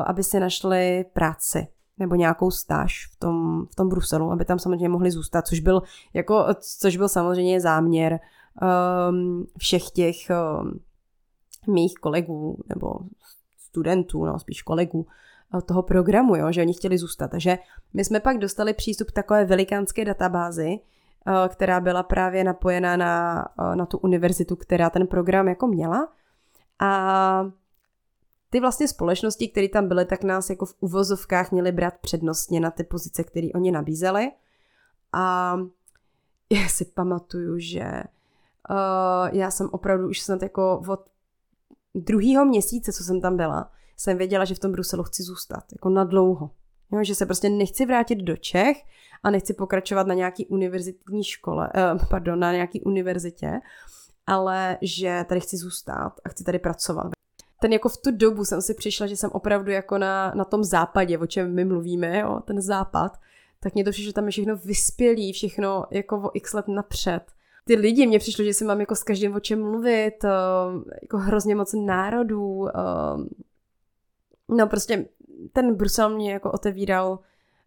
[0.06, 1.68] aby si našli práci
[1.98, 5.82] nebo nějakou stáž v tom, v tom Bruselu, aby tam samozřejmě mohli zůstat, což byl,
[6.14, 6.46] jako,
[6.80, 8.20] což byl samozřejmě záměr
[9.10, 10.16] um, všech těch
[10.62, 10.80] um,
[11.70, 13.00] mých kolegů nebo
[13.58, 15.08] studentů, no spíš kolegů
[15.58, 17.32] eh, toho programu, jo, že oni chtěli zůstat.
[17.32, 17.58] Takže
[17.94, 23.46] my jsme pak dostali přístup k takové velikánské databázi, eh, která byla právě napojená na,
[23.60, 26.08] eh, na tu univerzitu, která ten program jako měla.
[26.80, 27.52] A
[28.50, 32.72] ty vlastně společnosti, které tam byly, tak nás jako v uvozovkách měly brát přednostně na
[32.72, 34.32] ty pozice, které oni nabízeli.
[35.14, 35.56] A
[36.50, 37.84] já si pamatuju, že
[38.70, 41.10] uh, já jsem opravdu už snad jako od
[42.02, 45.90] druhýho měsíce, co jsem tam byla, jsem věděla, že v tom Bruselu chci zůstat, jako
[45.90, 46.52] na dlouho.
[46.92, 48.78] Jo, že se prostě nechci vrátit do Čech
[49.24, 53.60] a nechci pokračovat na nějaký univerzitní škole, uh, pardon, na nějaký univerzitě,
[54.28, 57.12] ale že tady chci zůstat a chci tady pracovat.
[57.62, 60.64] Ten jako v tu dobu jsem si přišla, že jsem opravdu jako na, na tom
[60.64, 63.18] západě, o čem my mluvíme, jo, ten západ,
[63.60, 67.22] tak mě to přišlo, že tam je všechno vyspělý, všechno jako o x let napřed
[67.70, 70.30] ty lidi, mně přišlo, že si mám jako s každým o čem mluvit, eh,
[71.02, 72.68] jako hrozně moc národů.
[72.68, 72.74] Eh,
[74.56, 75.06] no prostě
[75.54, 77.20] ten Brusel mě jako otevíral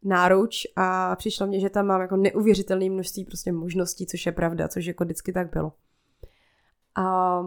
[0.03, 4.69] náruč a přišlo mně, že tam mám jako neuvěřitelné množství prostě možností, což je pravda,
[4.69, 5.73] což jako vždycky tak bylo.
[6.95, 7.41] A,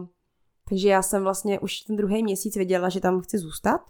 [0.68, 3.80] takže já jsem vlastně už ten druhý měsíc věděla, že tam chci zůstat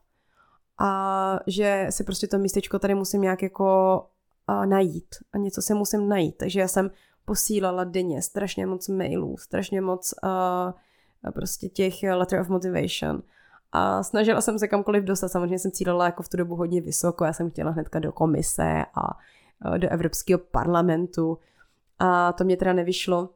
[0.79, 3.67] a že si prostě to místečko tady musím nějak jako
[4.47, 6.37] a, najít a něco si musím najít.
[6.37, 6.91] Takže já jsem
[7.27, 13.23] posílala denně strašně moc mailů, strašně moc uh, prostě těch letter of motivation
[13.73, 15.29] a snažila jsem se kamkoliv dostat.
[15.29, 17.25] Samozřejmě jsem cílila jako v tu dobu hodně vysoko.
[17.25, 19.19] Já jsem chtěla hnedka do komise a
[19.79, 21.39] do Evropského parlamentu.
[21.99, 23.31] A to mě teda nevyšlo.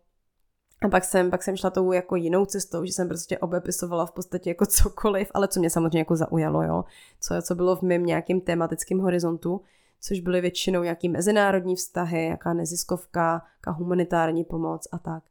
[0.83, 4.13] A pak jsem, pak jsem šla tou jako jinou cestou, že jsem prostě obepisovala v
[4.13, 6.85] podstatě jako cokoliv, ale co mě samozřejmě jako zaujalo, jo.
[7.21, 9.61] Co, co bylo v mém nějakým tematickém horizontu,
[10.01, 15.25] což byly většinou nějaký mezinárodní vztahy, jaká neziskovka, jaká humanitární pomoc a tak.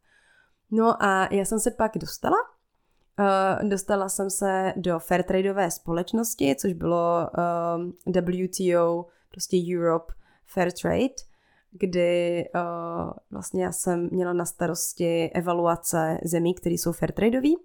[0.71, 2.37] No a já jsem se pak dostala.
[3.19, 7.29] Uh, dostala jsem se do Fairtradeové společnosti, což bylo
[8.07, 10.13] eh, WTO, prostě Europe
[10.45, 11.15] Fair Trade,
[11.71, 17.57] kdy uh, vlastně já jsem měla na starosti evaluace zemí, které jsou fairtradeový.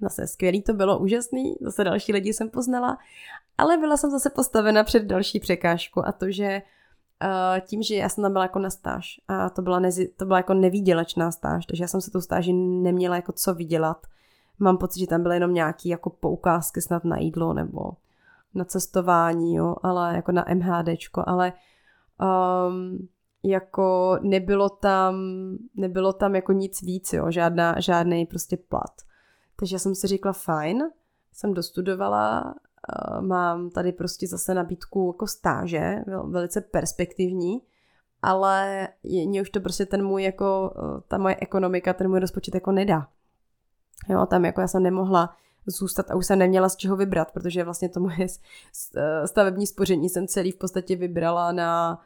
[0.00, 2.98] Zase skvělý to bylo, úžasný, zase další lidi jsem poznala,
[3.58, 6.62] ale byla jsem zase postavena před další překážku a to, že
[7.22, 10.26] uh, tím, že já jsem tam byla jako na stáž a to byla, nezi, to
[10.26, 14.06] byla jako nevýdělečná stáž, takže já jsem se tou stáži neměla jako co vydělat.
[14.58, 17.80] Mám pocit, že tam byly jenom nějaký jako poukázky snad na jídlo nebo
[18.54, 21.52] na cestování, jo, ale jako na MHDčko, ale
[22.68, 23.08] um,
[23.42, 25.14] jako nebylo tam,
[25.74, 29.09] nebylo tam jako nic víc, jo, žádná, žádný prostě plat.
[29.60, 30.82] Takže já jsem si říkala, fajn,
[31.32, 37.62] jsem dostudovala, uh, mám tady prostě zase nabídku jako stáže, velice perspektivní,
[38.22, 42.54] ale mě už to prostě ten můj jako, uh, ta moje ekonomika, ten můj rozpočet
[42.54, 43.08] jako nedá.
[44.08, 45.36] Jo, tam jako já jsem nemohla
[45.66, 50.08] zůstat a už jsem neměla z čeho vybrat, protože vlastně to moje uh, stavební spoření
[50.08, 52.00] jsem celý v podstatě vybrala na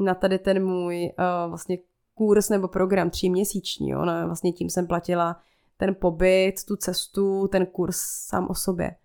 [0.00, 1.12] na tady ten můj
[1.48, 1.78] vlastně
[2.14, 3.90] kurz nebo program tříměsíční.
[3.90, 4.04] Jo?
[4.04, 5.40] No, vlastně tím jsem platila
[5.76, 8.96] ten pobyt, tu cestu, ten kurz sám o sobě.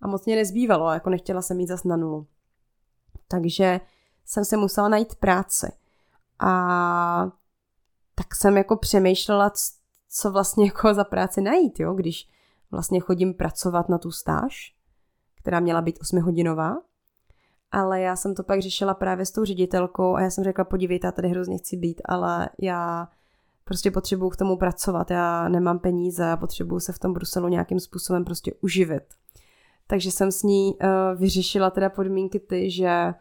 [0.00, 2.26] A moc mě nezbývalo, jako nechtěla jsem jít zas na nulu.
[3.28, 3.80] Takže
[4.24, 5.72] jsem se musela najít práci.
[6.38, 7.30] A
[8.14, 9.52] tak jsem jako přemýšlela,
[10.08, 11.94] co vlastně jako za práci najít, jo?
[11.94, 12.28] když
[12.70, 14.74] vlastně chodím pracovat na tu stáž,
[15.40, 16.76] která měla být 8 hodinová
[17.76, 21.06] ale já jsem to pak řešila právě s tou ředitelkou a já jsem řekla, podívejte,
[21.06, 23.08] já tady hrozně chci být, ale já
[23.68, 27.80] prostě potřebuju k tomu pracovat, já nemám peníze a potřebuju se v tom Bruselu nějakým
[27.80, 29.02] způsobem prostě uživit.
[29.86, 33.14] Takže jsem s ní uh, vyřešila teda podmínky ty, že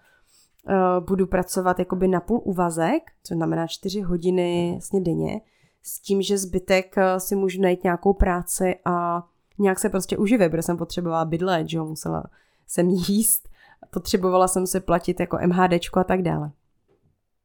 [0.68, 5.41] uh, budu pracovat jakoby na půl úvazek, což znamená čtyři hodiny vlastně denně,
[5.84, 9.24] s tím, že zbytek uh, si můžu najít nějakou práci a
[9.60, 12.24] nějak se prostě uživit, protože jsem potřebovala bydlet, že jo, musela
[12.68, 13.50] jsem jíst
[13.89, 16.52] potřebovala jsem se platit jako MHDčko a tak dále.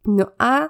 [0.06, 0.60] No a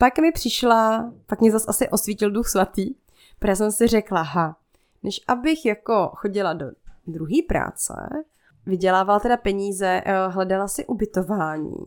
[0.00, 2.94] pak mi přišla, pak mě zase asi osvítil duch svatý,
[3.38, 4.56] protože jsem si řekla, ha,
[5.02, 6.66] než abych jako chodila do
[7.06, 7.94] druhé práce,
[8.66, 11.84] vydělávala teda peníze, eh, hledala si ubytování,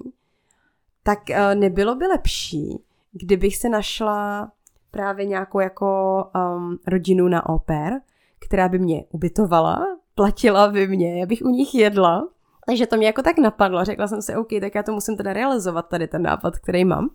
[1.04, 4.52] tak eh, nebylo by lepší, kdybych se našla
[4.92, 8.02] právě nějakou jako um, rodinu na oper,
[8.40, 9.86] která by mě ubytovala,
[10.16, 12.28] platila by mě, já bych u nich jedla
[12.66, 13.86] takže to mě jako tak napadlo.
[13.86, 17.10] Řekla jsem si, OK, tak já to musím teda realizovat tady ten nápad, který mám.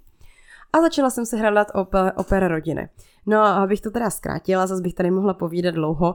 [0.73, 2.89] A začala jsem se hledat oper, opera rodiny.
[3.27, 6.14] No a abych to teda zkrátila, zase bych tady mohla povídat dlouho.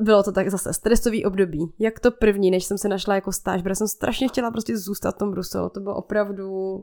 [0.00, 1.74] Bylo to tak zase stresový období.
[1.78, 5.14] Jak to první, než jsem se našla jako stáž, protože jsem strašně chtěla prostě zůstat
[5.14, 5.68] v tom Bruselu.
[5.68, 6.76] To bylo opravdu...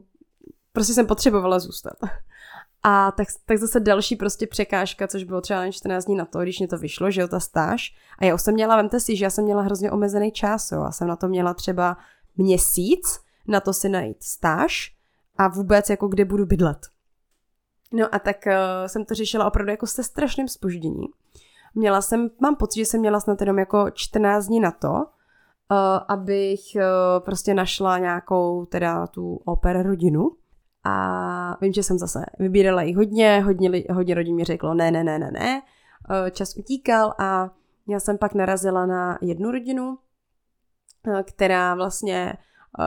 [0.74, 1.94] Prostě jsem potřebovala zůstat.
[2.84, 6.40] A tak, tak zase další prostě překážka, což bylo třeba jen 14 dní na to,
[6.40, 7.96] když mě to vyšlo, že jo, ta stáž.
[8.20, 10.84] A já už jsem měla, vemte si, že já jsem měla hrozně omezený čas, jo.
[10.84, 11.98] Já jsem na to měla třeba
[12.38, 14.96] měsíc na to si najít stáž
[15.38, 16.78] a vůbec jako kde budu bydlet.
[17.94, 18.54] No a tak uh,
[18.88, 21.08] jsem to řešila opravdu jako se strašným spožděním.
[21.76, 25.04] Měla jsem, mám pocit, že jsem měla snad jenom jako 14 dní na to, uh,
[26.08, 26.82] abych uh,
[27.26, 30.32] prostě našla nějakou teda tu oper rodinu.
[30.84, 35.04] A vím, že jsem zase vybírala jich hodně, hodně, hodně rodin mi řeklo ne, ne,
[35.04, 35.62] ne, ne, ne.
[36.10, 37.50] Eh, čas utíkal a
[37.88, 39.98] já jsem pak narazila na jednu rodinu,
[41.24, 42.34] která vlastně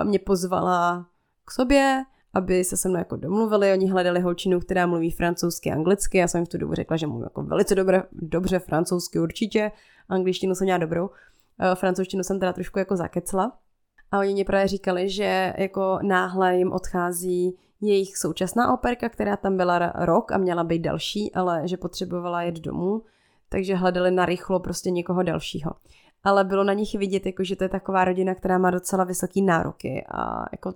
[0.05, 1.07] mě pozvala
[1.45, 2.05] k sobě,
[2.35, 3.73] aby se se mnou jako domluvili.
[3.73, 6.19] Oni hledali holčinu, která mluví francouzsky a anglicky.
[6.19, 9.73] Já jsem jim v tu dobu řekla, že mluvím jako velice dobře, dobře francouzsky určitě.
[10.09, 11.11] Angličtinu jsem měla dobrou.
[11.75, 13.53] Francouzštinu jsem teda trošku jako zakecla.
[14.11, 19.57] A oni mě právě říkali, že jako náhle jim odchází jejich současná operka, která tam
[19.57, 23.03] byla rok a měla být další, ale že potřebovala jet domů,
[23.49, 25.73] takže hledali na rychlo prostě někoho dalšího.
[26.25, 29.43] Ale bylo na nich vidět, jako, že to je taková rodina, která má docela vysoký
[29.43, 30.75] nároky a jako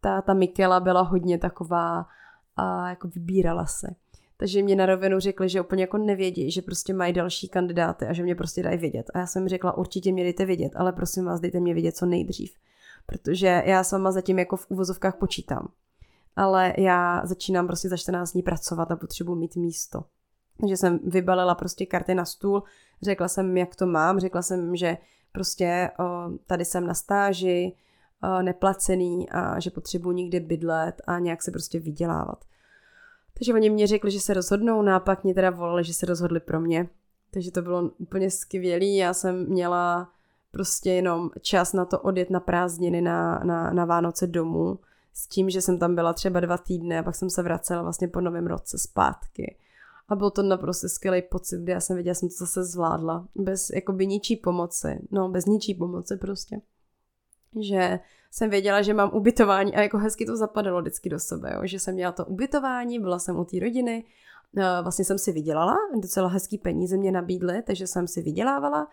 [0.00, 2.06] ta, ta Mikela byla hodně taková
[2.56, 3.88] a jako vybírala se.
[4.36, 8.12] Takže mě na rovinu řekli, že úplně jako nevědí, že prostě mají další kandidáty a
[8.12, 9.10] že mě prostě dají vědět.
[9.14, 12.06] A já jsem řekla, určitě mě dejte vědět, ale prosím vás, dejte mě vědět co
[12.06, 12.52] nejdřív.
[13.06, 15.68] Protože já s váma zatím jako v uvozovkách počítám
[16.38, 20.04] ale já začínám prostě za 14 dní pracovat a potřebuji mít místo.
[20.60, 22.62] Takže jsem vybalila prostě karty na stůl,
[23.02, 24.98] řekla jsem, jak to mám, řekla jsem, že
[25.32, 25.90] prostě
[26.46, 27.72] tady jsem na stáži,
[28.42, 32.44] neplacený a že potřebuji někde bydlet a nějak se prostě vydělávat.
[33.34, 36.60] Takže oni mě řekli, že se rozhodnou, no mě teda volali, že se rozhodli pro
[36.60, 36.88] mě.
[37.30, 38.96] Takže to bylo úplně skvělý.
[38.96, 40.12] Já jsem měla
[40.50, 44.78] prostě jenom čas na to odjet na prázdniny na, na, na Vánoce domů
[45.14, 48.08] s tím, že jsem tam byla třeba dva týdny a pak jsem se vracela vlastně
[48.08, 49.56] po novém roce zpátky.
[50.08, 53.28] A byl to naprosto skvělý pocit, kdy já jsem věděla, že jsem to zase zvládla.
[53.34, 55.00] Bez jakoby ničí pomoci.
[55.10, 56.60] No, bez ničí pomoci prostě.
[57.60, 61.60] Že jsem věděla, že mám ubytování a jako hezky to zapadalo vždycky do sebe, jo?
[61.64, 64.04] že jsem měla to ubytování, byla jsem u té rodiny,
[64.56, 68.88] eh, vlastně jsem si vydělala, docela hezký peníze mě nabídly, takže jsem si vydělávala,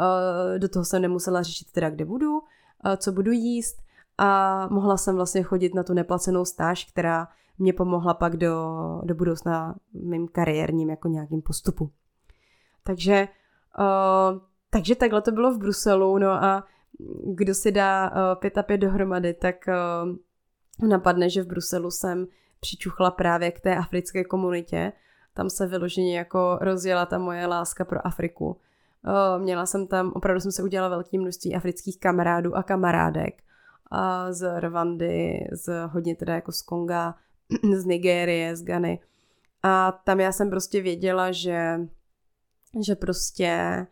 [0.00, 2.40] eh, do toho jsem nemusela řešit teda, kde budu,
[2.84, 3.76] eh, co budu jíst
[4.18, 7.28] a mohla jsem vlastně chodit na tu neplacenou stáž, která
[7.58, 8.54] mě pomohla pak do,
[9.04, 11.90] do budoucna mým kariérním jako nějakým postupu.
[12.82, 13.28] Takže,
[14.70, 16.64] takže takhle to bylo v Bruselu, no a
[17.34, 22.26] kdo si dá uh, pět a pět dohromady, tak uh, napadne, že v Bruselu jsem
[22.60, 24.92] přičuchla právě k té africké komunitě.
[25.34, 28.46] Tam se vyloženě jako rozjela ta moje láska pro Afriku.
[28.46, 33.42] Uh, měla jsem tam, opravdu jsem se udělala velké množství afrických kamarádů a kamarádek.
[33.90, 37.14] A z Rwandy, z hodně teda jako z Konga,
[37.76, 39.00] z Nigérie, z Gany.
[39.62, 41.80] A tam já jsem prostě věděla, že,
[42.86, 43.86] že prostě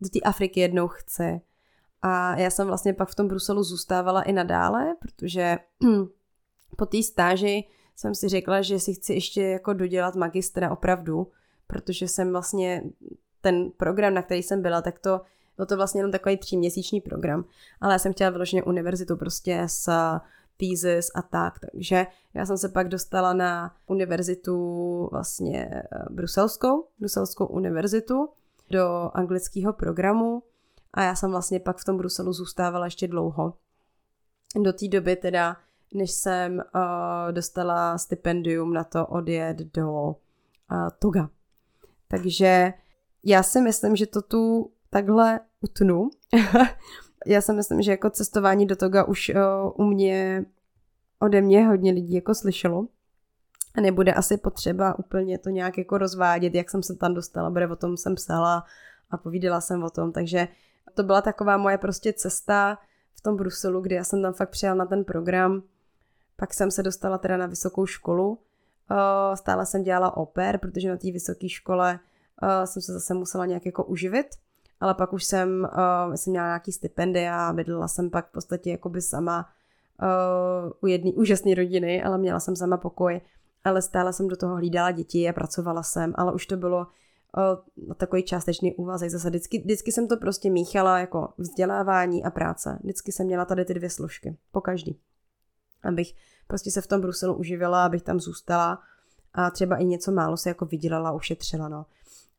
[0.00, 1.40] do té Afriky jednou chci.
[2.02, 5.58] A já jsem vlastně pak v tom Bruselu zůstávala i nadále, protože
[6.76, 7.64] po té stáži
[7.96, 11.30] jsem si řekla, že si chci ještě jako dodělat magistra opravdu,
[11.66, 12.82] protože jsem vlastně
[13.40, 15.20] ten program, na který jsem byla, tak to
[15.56, 17.44] byl to vlastně jenom takový tříměsíční program,
[17.80, 19.90] ale já jsem chtěla vyloženě univerzitu prostě s
[20.56, 27.46] thesis a tak, takže já jsem se pak dostala na univerzitu vlastně eh, bruselskou, bruselskou
[27.46, 28.28] univerzitu
[28.70, 30.42] do anglického programu
[30.94, 33.54] a já jsem vlastně pak v tom Bruselu zůstávala ještě dlouho.
[34.62, 35.56] Do té doby teda,
[35.94, 40.14] než jsem uh, dostala stipendium na to odjet do uh,
[40.98, 41.30] Toga.
[42.08, 42.72] Takže
[43.24, 46.10] já si myslím, že to tu takhle utnu.
[47.26, 50.44] já si myslím, že jako cestování do Toga už uh, u mě
[51.18, 52.86] ode mě hodně lidí jako slyšelo.
[53.74, 57.66] A nebude asi potřeba úplně to nějak jako rozvádět, jak jsem se tam dostala, protože
[57.66, 58.64] o tom jsem psala
[59.10, 60.48] a povídala jsem o tom, takže
[60.94, 62.78] to byla taková moje prostě cesta
[63.14, 65.62] v tom Bruselu, kdy já jsem tam fakt přijel na ten program.
[66.36, 68.38] Pak jsem se dostala teda na vysokou školu.
[69.34, 71.98] Stále jsem dělala oper, protože na té vysoké škole
[72.64, 74.26] jsem se zase musela nějak jako uživit.
[74.80, 75.68] Ale pak už jsem,
[76.14, 79.48] jsem měla nějaký stipendia bydlela jsem pak v podstatě jakoby sama
[80.80, 83.20] u jedné úžasné rodiny, ale měla jsem sama pokoj.
[83.64, 86.86] Ale stále jsem do toho hlídala děti a pracovala jsem, ale už to bylo
[87.88, 89.10] na takový částečný úvazek.
[89.10, 92.78] Zase vždycky, vždycky jsem to prostě míchala jako vzdělávání a práce.
[92.82, 94.98] Vždycky jsem měla tady ty dvě složky, po každý.
[95.82, 96.14] Abych
[96.46, 98.82] prostě se v tom Bruselu uživila, abych tam zůstala
[99.34, 101.86] a třeba i něco málo se jako vydělala, ušetřila, no.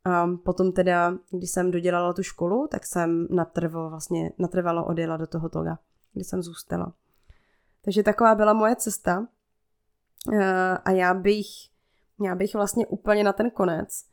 [0.05, 5.27] A potom teda, když jsem dodělala tu školu, tak jsem natrvo, vlastně natrvalo odjela do
[5.27, 5.79] toho toga,
[6.13, 6.93] kde jsem zůstala.
[7.81, 9.27] Takže taková byla moje cesta.
[10.85, 11.47] A já bych,
[12.23, 14.05] já bych vlastně úplně na ten konec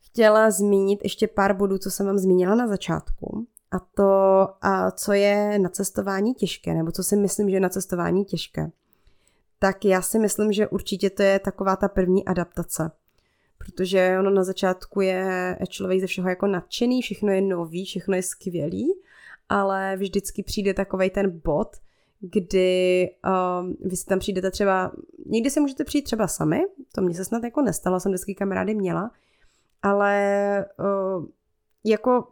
[0.00, 3.46] chtěla zmínit ještě pár bodů, co jsem vám zmínila na začátku.
[3.70, 7.68] A to, a co je na cestování těžké, nebo co si myslím, že je na
[7.68, 8.70] cestování těžké.
[9.58, 12.90] Tak já si myslím, že určitě to je taková ta první adaptace.
[13.58, 18.22] Protože ono na začátku je člověk ze všeho jako nadšený, všechno je nový, všechno je
[18.22, 18.94] skvělý,
[19.48, 21.76] ale vždycky přijde takový ten bod,
[22.20, 23.10] kdy
[23.60, 24.92] um, vy si tam přijdete třeba,
[25.26, 26.60] někdy si můžete přijít třeba sami,
[26.94, 29.10] to mě se snad jako nestalo, jsem vždycky kamarády měla,
[29.82, 31.26] ale uh,
[31.84, 32.28] jako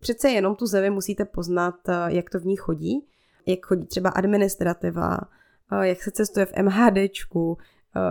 [0.00, 3.08] přece jenom tu zemi musíte poznat, uh, jak to v ní chodí,
[3.46, 5.18] jak chodí třeba administrativa,
[5.72, 7.58] uh, jak se cestuje v MHDčku.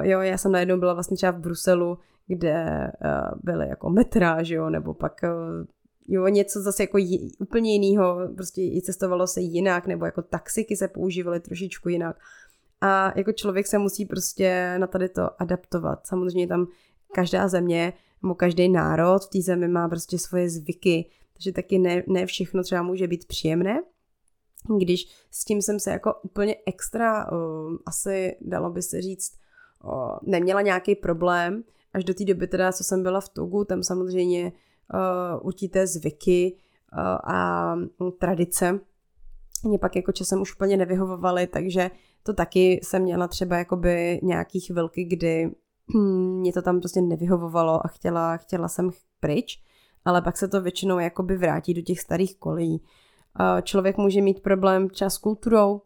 [0.02, 2.88] Jo, já jsem najednou byla vlastně třeba v Bruselu, kde
[3.44, 5.22] byly jako metra, že jo, nebo pak
[6.08, 6.98] jo, něco zase jako
[7.40, 12.16] úplně jiného, prostě i cestovalo se jinak, nebo jako taxiky se používaly trošičku jinak.
[12.82, 16.08] A jako člověk se musí prostě na tady to adaptovat.
[16.08, 16.68] Samozřejmě tam
[17.14, 17.94] každá země
[18.24, 22.64] nebo každý národ v té zemi má prostě svoje zvyky, takže taky ne, ne všechno
[22.64, 23.84] třeba může být příjemné.
[24.78, 29.34] Když s tím jsem se jako úplně extra, uh, asi dalo by se říct,
[29.84, 31.64] uh, neměla nějaký problém,
[31.94, 34.52] až do té doby teda, co jsem byla v Togu, tam samozřejmě
[34.94, 36.56] uh, určité zvyky
[36.94, 37.76] uh, a
[38.20, 38.80] tradice
[39.64, 41.92] mě pak jako časem už úplně nevyhovovaly, takže
[42.24, 45.52] to taky jsem měla třeba jakoby nějaký chvilky, kdy
[46.40, 49.64] mě to tam prostě nevyhovovalo a chtěla, chtěla jsem pryč,
[50.06, 52.84] ale pak se to většinou jakoby vrátí do těch starých kolejí.
[53.64, 55.82] Člověk může mít problém čas s kulturou.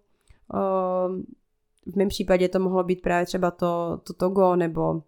[1.85, 5.01] V mém případě to mohlo být právě třeba to, to Togo nebo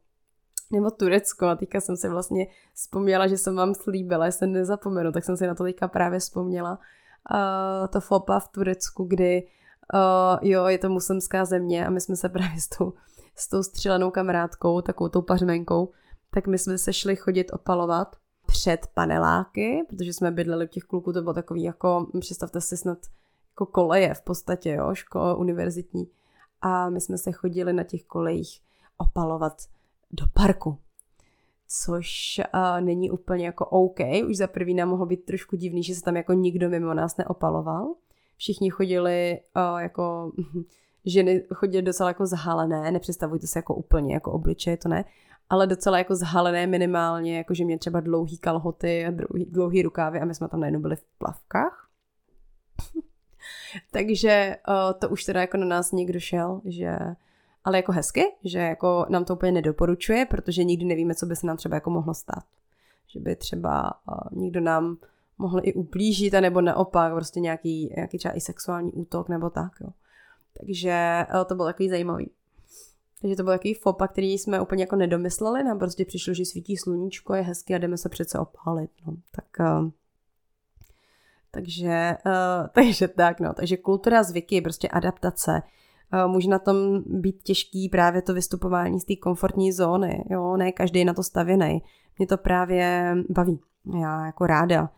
[0.71, 1.45] nebo Turecko.
[1.45, 5.37] A teďka jsem si vlastně vzpomněla, že jsem vám slíbila, že jsem nezapomenu, tak jsem
[5.37, 6.79] si na to teďka právě vzpomněla.
[7.89, 9.47] To FOPA v Turecku, kdy
[9.93, 12.93] uh, jo, je to muslimská země a my jsme se právě s tou,
[13.39, 15.91] s tou střílenou kamarádkou, takovou tou pařmenkou,
[16.29, 18.15] tak my jsme se šli chodit opalovat
[18.45, 22.97] před paneláky, protože jsme bydleli u těch kluků, to bylo takový jako, představte si snad
[23.51, 26.07] jako koleje v podstatě, jo, školo univerzitní.
[26.61, 28.61] A my jsme se chodili na těch kolejích
[28.97, 29.61] opalovat
[30.11, 30.77] do parku.
[31.67, 33.99] Což uh, není úplně jako OK.
[34.29, 37.17] Už za prvý nám mohlo být trošku divný, že se tam jako nikdo mimo nás
[37.17, 37.95] neopaloval.
[38.37, 40.31] Všichni chodili uh, jako
[41.07, 45.05] ženy chodili docela jako zhalené, nepředstavujte se jako úplně jako obličeje, to ne,
[45.49, 50.19] ale docela jako zhalené minimálně, jako že mě třeba dlouhý kalhoty a dlouhý, dlouhý rukávy
[50.19, 51.89] a my jsme tam najednou byli v plavkách.
[53.91, 56.97] Takže uh, to už teda jako na nás někdo šel, že
[57.63, 61.47] ale jako hezky, že jako nám to úplně nedoporučuje, protože nikdy nevíme, co by se
[61.47, 62.43] nám třeba jako mohlo stát.
[63.07, 64.97] Že by třeba uh, někdo nám
[65.37, 69.89] mohl i ublížit, nebo naopak prostě nějaký, nějaký třeba i sexuální útok nebo tak, jo.
[70.59, 72.31] Takže uh, to bylo takový zajímavý.
[73.21, 76.77] Takže to byl takový fopa, který jsme úplně jako nedomysleli, nám prostě přišlo, že svítí
[76.77, 79.13] sluníčko, je hezky a jdeme se přece opálit, no.
[79.31, 79.89] Tak, uh,
[81.51, 83.53] takže, uh, takže tak, no.
[83.53, 85.61] Takže kultura, zvyky, prostě adaptace,
[86.27, 90.23] může na tom být těžký právě to vystupování z té komfortní zóny.
[90.29, 91.83] Jo, ne každý je na to stavěný.
[92.17, 93.59] Mě to právě baví.
[94.01, 94.89] Já jako ráda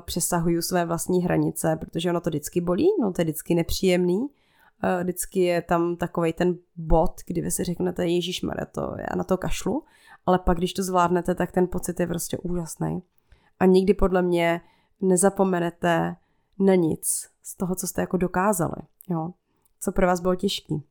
[0.00, 4.26] přesahuju své vlastní hranice, protože ono to vždycky bolí, no to je vždycky nepříjemný.
[5.02, 8.40] Vždycky je tam takový ten bod, kdy vy si řeknete, Ježíš
[8.72, 9.84] to já na to kašlu,
[10.26, 13.02] ale pak, když to zvládnete, tak ten pocit je prostě úžasný.
[13.60, 14.60] A nikdy podle mě
[15.00, 16.16] nezapomenete
[16.58, 18.82] na nic z toho, co jste jako dokázali.
[19.10, 19.32] Jo?
[19.86, 20.82] co pro vás bylo těžký.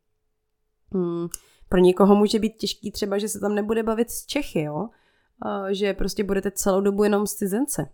[0.93, 1.27] Hmm.
[1.69, 4.89] Pro někoho může být těžký třeba, že se tam nebude bavit s Čechy, jo?
[5.41, 7.89] A že prostě budete celou dobu jenom s cizence.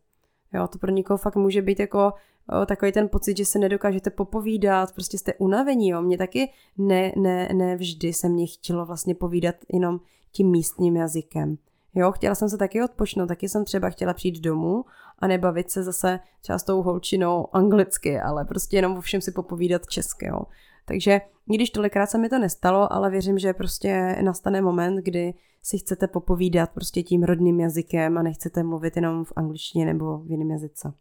[0.53, 2.13] Jo, to pro někoho fakt může být jako
[2.61, 6.01] o, takový ten pocit, že se nedokážete popovídat, prostě jste unavení, jo.
[6.01, 9.99] Mě taky ne, ne, ne vždy se mě chtělo vlastně povídat jenom
[10.31, 11.57] tím místním jazykem.
[11.95, 14.85] Jo, chtěla jsem se taky odpočnout, taky jsem třeba chtěla přijít domů
[15.19, 19.85] a nebavit se zase třeba tou holčinou anglicky, ale prostě jenom o všem si popovídat
[19.85, 20.41] česky, jo.
[20.85, 25.77] Takže když tolikrát se mi to nestalo, ale věřím, že prostě nastane moment, kdy si
[25.77, 30.51] chcete popovídat prostě tím rodným jazykem a nechcete mluvit jenom v angličtině nebo v jiném
[30.51, 30.93] jazyce.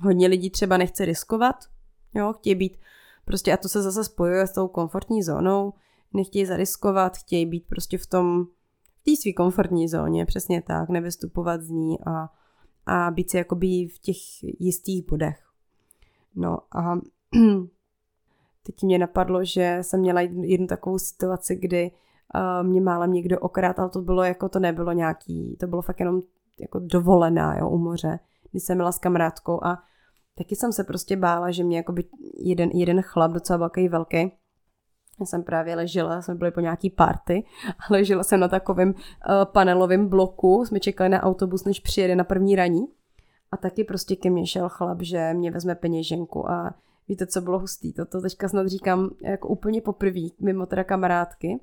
[0.00, 1.56] Hodně lidí třeba nechce riskovat,
[2.14, 2.78] jo, chtějí být
[3.24, 5.72] prostě, a to se zase spojuje s tou komfortní zónou,
[6.12, 8.44] nechtějí zariskovat, chtějí být prostě v tom,
[9.00, 12.28] v té své komfortní zóně, přesně tak, nevystupovat z ní a,
[12.86, 14.16] a být si jakoby v těch
[14.60, 15.46] jistých bodech.
[16.34, 16.94] No a
[18.66, 21.90] Teď mě napadlo, že jsem měla jednu takovou situaci, kdy
[22.34, 26.00] uh, mě málem někdo okrát, ale to bylo jako, to nebylo nějaký, to bylo fakt
[26.00, 26.20] jenom
[26.60, 28.18] jako dovolená, jo, u moře,
[28.50, 29.82] když jsem byla s kamarádkou a
[30.38, 32.04] taky jsem se prostě bála, že mě jakoby
[32.38, 34.32] jeden, jeden chlap, docela velký, velký,
[35.20, 38.94] já jsem právě ležela, jsme byli po nějaký party a ležela jsem na takovém uh,
[39.44, 42.86] panelovém bloku, jsme čekali na autobus, než přijede na první raní.
[43.52, 46.74] A taky prostě ke mně šel chlap, že mě vezme peněženku a
[47.08, 47.92] Víte, co bylo hustý?
[47.92, 51.60] Toto teďka snad říkám jako úplně poprvé, mimo teda kamarádky,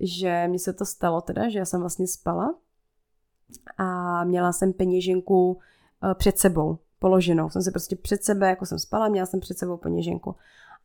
[0.00, 2.54] že mi se to stalo teda, že já jsem vlastně spala
[3.78, 5.58] a měla jsem peněženku
[6.10, 7.50] eh, před sebou, položenou.
[7.50, 10.36] Jsem se prostě před sebe, jako jsem spala, měla jsem před sebou peněženku.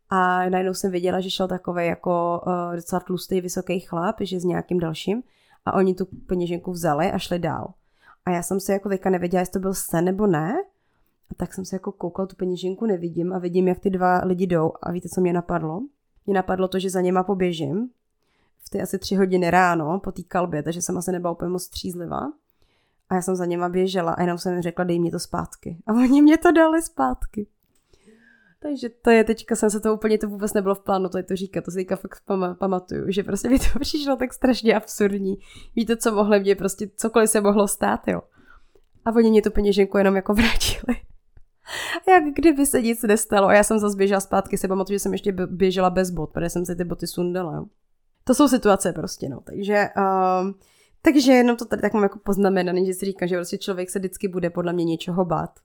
[0.09, 4.43] A najednou jsem viděla, že šel takový jako uh, docela tlustý, vysoký chlap, že s
[4.43, 5.23] nějakým dalším
[5.65, 7.73] a oni tu peněženku vzali a šli dál.
[8.25, 10.55] A já jsem se jako teďka nevěděla, jestli to byl sen nebo ne,
[11.31, 14.47] a tak jsem se jako koukal, tu peněženku nevidím a vidím, jak ty dva lidi
[14.47, 14.71] jdou.
[14.81, 15.81] A víte, co mě napadlo?
[16.25, 17.89] Mě napadlo to, že za něma poběžím
[18.65, 21.63] v ty asi tři hodiny ráno po té kalbě, takže jsem asi nebyla úplně moc
[21.63, 22.31] střízlivá.
[23.09, 25.77] A já jsem za něma běžela a jenom jsem jim řekla, dej mě to zpátky.
[25.87, 27.47] A oni mě to dali zpátky.
[28.59, 31.23] Takže to je teďka, jsem se to úplně, to vůbec nebylo v plánu to je
[31.23, 32.23] to říkat, to si teďka fakt
[32.59, 35.37] pamatuju, že prostě mi to přišlo tak strašně absurdní.
[35.75, 38.21] Víte, co mohlo mě, prostě cokoliv se mohlo stát, jo.
[39.05, 40.97] A oni mě tu peněženku jenom jako vrátili.
[42.07, 43.47] Jak kdyby se nic nestalo.
[43.47, 46.49] A já jsem zase běžela zpátky, se pamatuju, že jsem ještě běžela bez bot, protože
[46.49, 47.65] jsem si ty boty sundala.
[48.23, 49.41] To jsou situace prostě, no.
[49.41, 50.55] Takže, um,
[51.01, 53.99] takže jenom to tady tak mám jako poznamenané, že si říkám, že prostě člověk se
[53.99, 55.59] vždycky bude podle mě něčeho bát.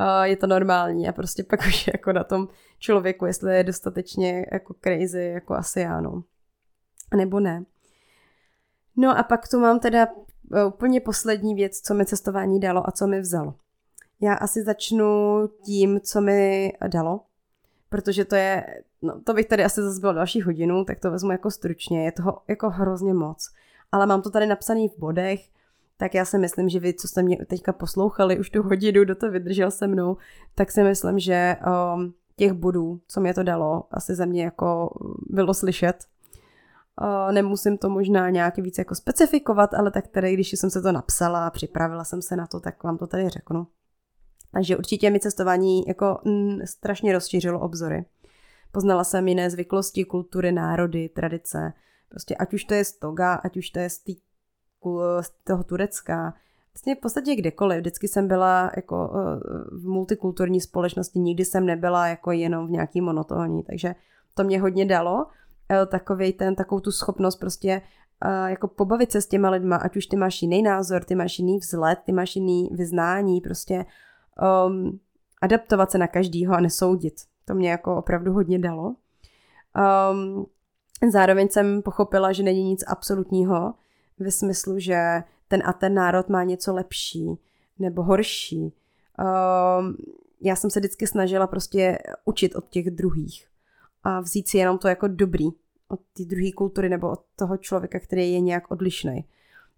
[0.00, 4.46] Uh, je to normální a prostě pak už jako na tom člověku, jestli je dostatečně
[4.52, 6.22] jako crazy, jako asi já, no.
[7.16, 7.64] Nebo ne.
[8.96, 12.92] No a pak tu mám teda uh, úplně poslední věc, co mi cestování dalo a
[12.92, 13.54] co mi vzalo
[14.20, 15.06] Já asi začnu
[15.64, 17.20] tím, co mi dalo,
[17.88, 18.66] protože to je,
[19.02, 22.12] no to bych tady asi zase byla další hodinu, tak to vezmu jako stručně, je
[22.12, 23.50] toho jako hrozně moc.
[23.92, 25.40] Ale mám to tady napsané v bodech,
[25.96, 29.14] tak já si myslím, že vy, co jste mě teďka poslouchali už tu hodinu, do
[29.14, 30.16] to vydržel se mnou,
[30.54, 31.56] tak si myslím, že
[31.94, 34.98] um, těch bodů, co mě to dalo, asi za mě jako
[35.30, 36.04] bylo slyšet.
[37.02, 40.92] Uh, nemusím to možná nějak víc jako specifikovat, ale tak tady, když jsem se to
[40.92, 43.66] napsala a připravila jsem se na to, tak vám to tady řeknu.
[44.52, 48.04] Takže určitě mi cestování jako mm, strašně rozšířilo obzory.
[48.72, 51.72] Poznala jsem jiné zvyklosti, kultury, národy, tradice.
[52.08, 54.16] Prostě ať už to je z Toga, ať už to je z, tý,
[55.20, 56.34] z toho Turecka,
[56.74, 57.80] vlastně v podstatě kdekoliv.
[57.80, 59.40] Vždycky jsem byla jako eh,
[59.78, 63.94] v multikulturní společnosti, nikdy jsem nebyla jako jenom v nějaký monotónní, takže
[64.34, 65.26] to mě hodně dalo.
[65.70, 67.82] Eh, takový ten, takovou tu schopnost prostě
[68.24, 71.38] eh, jako pobavit se s těma lidma, ať už ty máš jiný názor, ty máš
[71.38, 73.84] jiný vzhled, ty máš jiný vyznání, prostě
[74.66, 75.00] um,
[75.42, 77.14] adaptovat se na každýho a nesoudit.
[77.44, 78.94] To mě jako opravdu hodně dalo.
[80.12, 80.46] Um,
[81.12, 83.74] zároveň jsem pochopila, že není nic absolutního,
[84.18, 87.38] ve smyslu, že ten a ten národ má něco lepší
[87.78, 88.62] nebo horší.
[88.62, 89.96] Um,
[90.40, 93.46] já jsem se vždycky snažila prostě učit od těch druhých
[94.02, 95.48] a vzít si jenom to jako dobrý
[95.88, 99.24] od té druhé kultury nebo od toho člověka, který je nějak odlišný.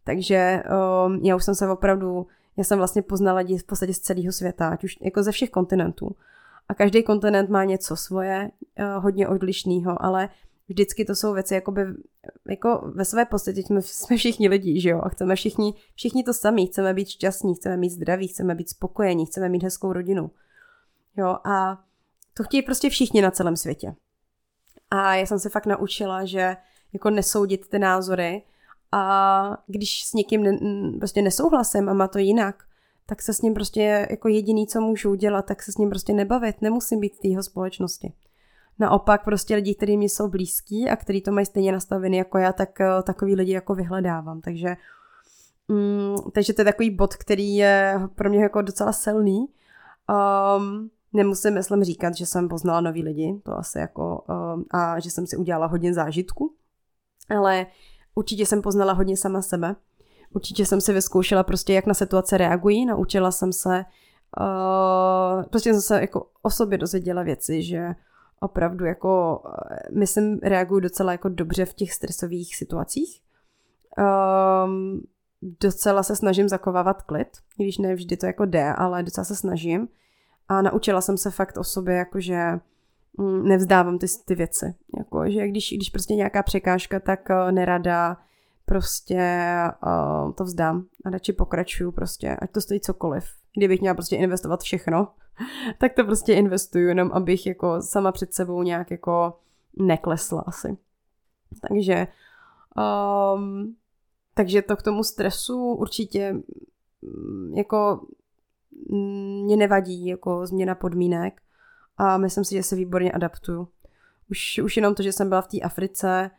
[0.05, 0.63] Takže
[1.07, 2.27] um, já už jsem se opravdu
[2.57, 5.51] já jsem vlastně poznala lidi v podstatě z celého světa, ať už jako ze všech
[5.51, 6.17] kontinentů.
[6.69, 10.29] A každý kontinent má něco svoje, uh, hodně odlišného, ale
[10.69, 11.83] vždycky to jsou věci, jakoby,
[12.49, 16.33] jako ve své podstatě jsme, jsme všichni lidi, že jo, a chceme všichni, všichni to
[16.33, 20.31] samý, chceme být šťastní, chceme mít zdraví, chceme být spokojení, chceme mít hezkou rodinu.
[21.17, 21.85] Jo, a
[22.35, 23.95] to chtějí prostě všichni na celém světě.
[24.91, 26.57] A já jsem se fakt naučila, že
[26.93, 28.43] jako nesoudit ty názory
[28.93, 30.59] a když s někým ne,
[30.99, 32.65] prostě nesouhlasím a má to jinak,
[33.07, 36.13] tak se s ním prostě jako jediný, co můžu udělat, tak se s ním prostě
[36.13, 38.13] nebavit, nemusím být v té jeho společnosti.
[38.79, 42.53] Naopak prostě lidi, kteří mi jsou blízký a kteří to mají stejně nastavený jako já,
[42.53, 44.41] tak uh, takový lidi jako vyhledávám.
[44.41, 44.77] Takže,
[45.69, 49.47] um, takže to je takový bod, který je pro mě jako docela silný.
[50.59, 54.25] Um, nemusím, myslím, říkat, že jsem poznala nový lidi, to asi jako,
[54.55, 56.55] um, a že jsem si udělala hodně zážitku,
[57.39, 57.67] ale
[58.15, 59.77] určitě jsem poznala hodně sama sebe.
[60.35, 63.85] Určitě jsem si vyzkoušela prostě, jak na situace reagují, naučila jsem se,
[64.41, 67.95] uh, prostě jsem se jako o sobě dozvěděla věci, že
[68.41, 73.23] opravdu jako, eh, myslím, reaguju docela jako dobře v těch stresových situacích.
[73.99, 75.03] Um,
[75.61, 79.89] docela se snažím zakovávat klid, když ne vždy to jako jde, ale docela se snažím.
[80.49, 82.61] A naučila jsem se fakt o sobě, jakože
[83.43, 84.75] nevzdávám ty, ty věci.
[84.99, 88.17] Jako, že když, když prostě nějaká překážka, tak uh, nerada
[88.65, 89.45] prostě
[89.87, 93.25] uh, to vzdám a radši pokračuju prostě, ať to stojí cokoliv.
[93.57, 95.09] Kdybych měla prostě investovat všechno,
[95.79, 99.39] tak to prostě investuju, jenom abych jako sama před sebou nějak jako
[99.77, 100.77] neklesla asi.
[101.69, 102.07] Takže
[103.37, 103.77] um,
[104.35, 106.33] takže to k tomu stresu určitě
[107.03, 108.07] mm, jako
[108.91, 111.43] mm, mě nevadí jako změna podmínek
[111.99, 113.69] a myslím si, že se výborně adaptuju.
[114.31, 116.31] Už, už jenom to, že jsem byla v té Africe,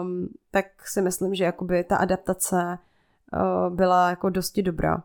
[0.00, 2.78] um, tak si myslím, že jakoby ta adaptace
[3.32, 5.02] uh, byla jako dosti dobrá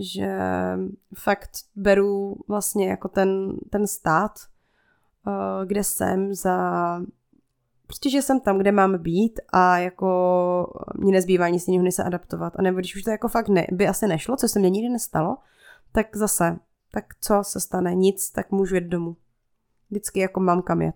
[0.00, 0.38] že
[1.14, 4.32] fakt beru vlastně jako ten, ten stát,
[5.28, 7.00] eh, kde jsem za
[7.86, 12.04] prostě, že jsem tam, kde mám být a jako mě nezbývá nic jiného, než se
[12.04, 12.52] adaptovat.
[12.56, 14.88] A nebo když už to jako fakt ne, by asi nešlo, co se mně nikdy
[14.88, 15.36] nestalo,
[15.92, 16.58] tak zase,
[16.94, 17.94] tak co se stane?
[17.94, 19.16] Nic, tak můžu jít domů.
[19.90, 20.94] Vždycky jako mám kam jet.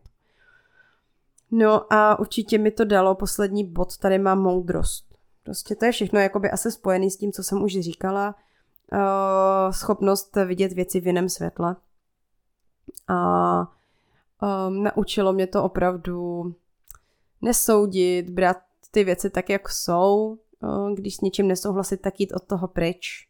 [1.50, 5.18] No a určitě mi to dalo poslední bod, tady mám moudrost.
[5.42, 8.34] Prostě to je všechno jakoby asi spojený s tím, co jsem už říkala
[8.92, 11.76] uh, schopnost vidět věci v jiném světle.
[13.08, 16.44] A um, naučilo mě to opravdu
[17.42, 18.56] nesoudit, brát
[18.90, 23.28] ty věci tak, jak jsou, uh, když s něčím nesouhlasit, tak jít od toho pryč.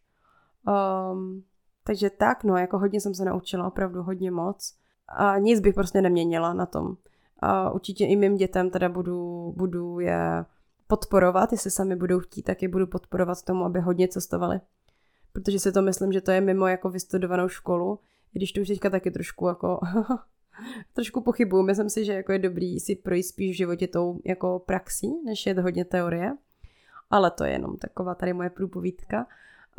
[1.12, 1.44] Um,
[1.88, 4.74] takže tak, no, jako hodně jsem se naučila, opravdu hodně moc.
[5.08, 6.96] A nic bych prostě neměnila na tom.
[7.38, 10.44] A určitě i mým dětem teda budu, budu je
[10.86, 14.60] podporovat, jestli sami budou chtít, tak je budu podporovat tomu, aby hodně cestovali
[15.32, 17.98] protože si to myslím, že to je mimo jako vystudovanou školu,
[18.34, 19.80] i když to už teďka taky trošku jako
[20.92, 21.62] trošku pochybuju.
[21.62, 25.46] Myslím si, že jako je dobrý si projít spíš v životě tou jako praxí, než
[25.46, 26.36] je to hodně teorie.
[27.10, 29.26] Ale to je jenom taková tady moje průpovídka.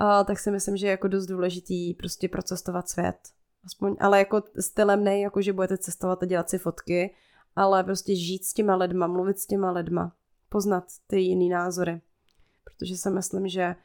[0.01, 3.17] A, tak si myslím, že je jako dost důležitý prostě procestovat svět.
[3.65, 7.15] Aspoň, ale jako stylem ne, jako že budete cestovat a dělat si fotky,
[7.55, 10.11] ale prostě žít s těma lidma, mluvit s těma lidma,
[10.49, 12.01] poznat ty jiný názory.
[12.63, 13.75] Protože si myslím, že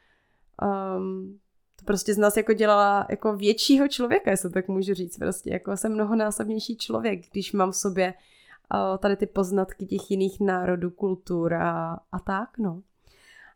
[0.96, 1.38] um,
[1.76, 5.18] To prostě z nás jako dělala jako většího člověka, jestli tak můžu říct.
[5.18, 8.14] Prostě jako jsem mnohonásobnější člověk, když mám v sobě
[8.74, 12.82] uh, tady ty poznatky těch jiných národů, kultur a, a tak, no.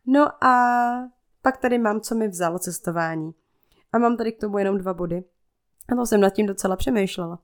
[0.05, 1.09] No a
[1.41, 3.31] pak tady mám, co mi vzalo cestování.
[3.91, 5.23] A mám tady k tomu jenom dva body.
[5.91, 7.39] A to jsem nad tím docela přemýšlela.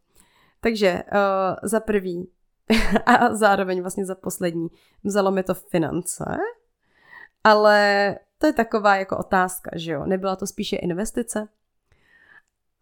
[0.61, 2.31] Takže uh, za prvý
[3.05, 4.67] a zároveň vlastně za poslední
[5.03, 6.25] vzalo mi to finance,
[7.43, 10.05] ale to je taková jako otázka, že jo?
[10.05, 11.47] Nebyla to spíše investice?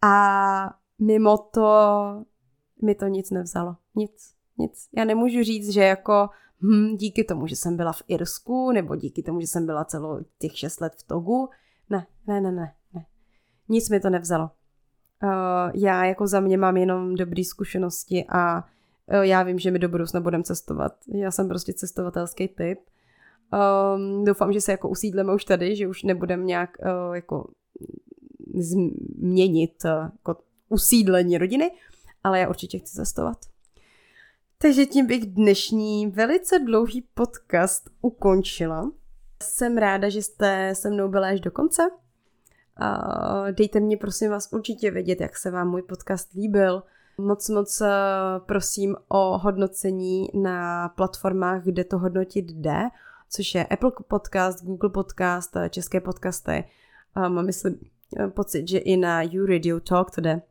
[0.02, 2.24] A mimo to
[2.82, 3.76] mi to nic nevzalo.
[3.94, 4.88] Nic, nic.
[4.96, 6.28] Já nemůžu říct, že jako
[6.64, 10.20] hm, díky tomu, že jsem byla v Irsku, nebo díky tomu, že jsem byla celou
[10.38, 11.48] těch šest let v Togu.
[11.90, 13.06] Ne, ne, ne, ne, ne.
[13.68, 14.50] Nic mi to nevzalo.
[15.22, 15.30] Uh,
[15.74, 19.88] já jako za mě mám jenom dobré zkušenosti a uh, já vím, že my do
[19.88, 20.92] budoucna budeme cestovat.
[21.08, 22.78] Já jsem prostě cestovatelský typ.
[23.96, 27.50] Um, doufám, že se jako usídleme už tady, že už nebudeme nějak uh, jako
[28.58, 30.36] změnit uh, jako
[30.68, 31.70] usídlení rodiny,
[32.24, 33.36] ale já určitě chci cestovat.
[34.64, 38.90] Takže tím bych dnešní velice dlouhý podcast ukončila.
[39.42, 41.82] Jsem ráda, že jste se mnou byla až do konce.
[43.50, 46.82] Dejte mě prosím vás určitě vědět, jak se vám můj podcast líbil.
[47.18, 47.90] Moc moc eh,
[48.46, 52.80] prosím o hodnocení na platformách, kde to hodnotit jde,
[53.30, 56.64] což je Apple Podcast, Google Podcast, eh, české podcasty.
[57.14, 57.78] Mám myslím
[58.18, 60.42] eh, pocit, že i na YouRadio Talk to jde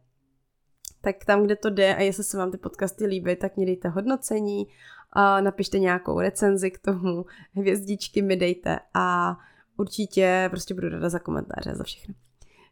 [1.04, 3.90] tak tam, kde to jde a jestli se vám ty podcasty líbí, tak mi dejte
[3.90, 4.68] hodnocení,
[5.14, 7.26] a napište nějakou recenzi k tomu,
[7.56, 9.38] hvězdičky mi dejte a
[9.78, 12.16] určitě prostě budu ráda za komentáře, za všechno.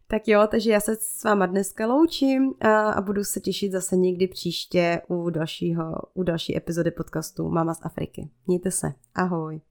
[0.08, 3.98] Tak jo, takže já se s váma dneska loučím a, a budu se těšit zase
[3.98, 8.30] někdy příště u, dalšího, u další epizody podcastu Mama z Afriky.
[8.48, 8.94] Mějte se.
[9.16, 9.62] Ahoj.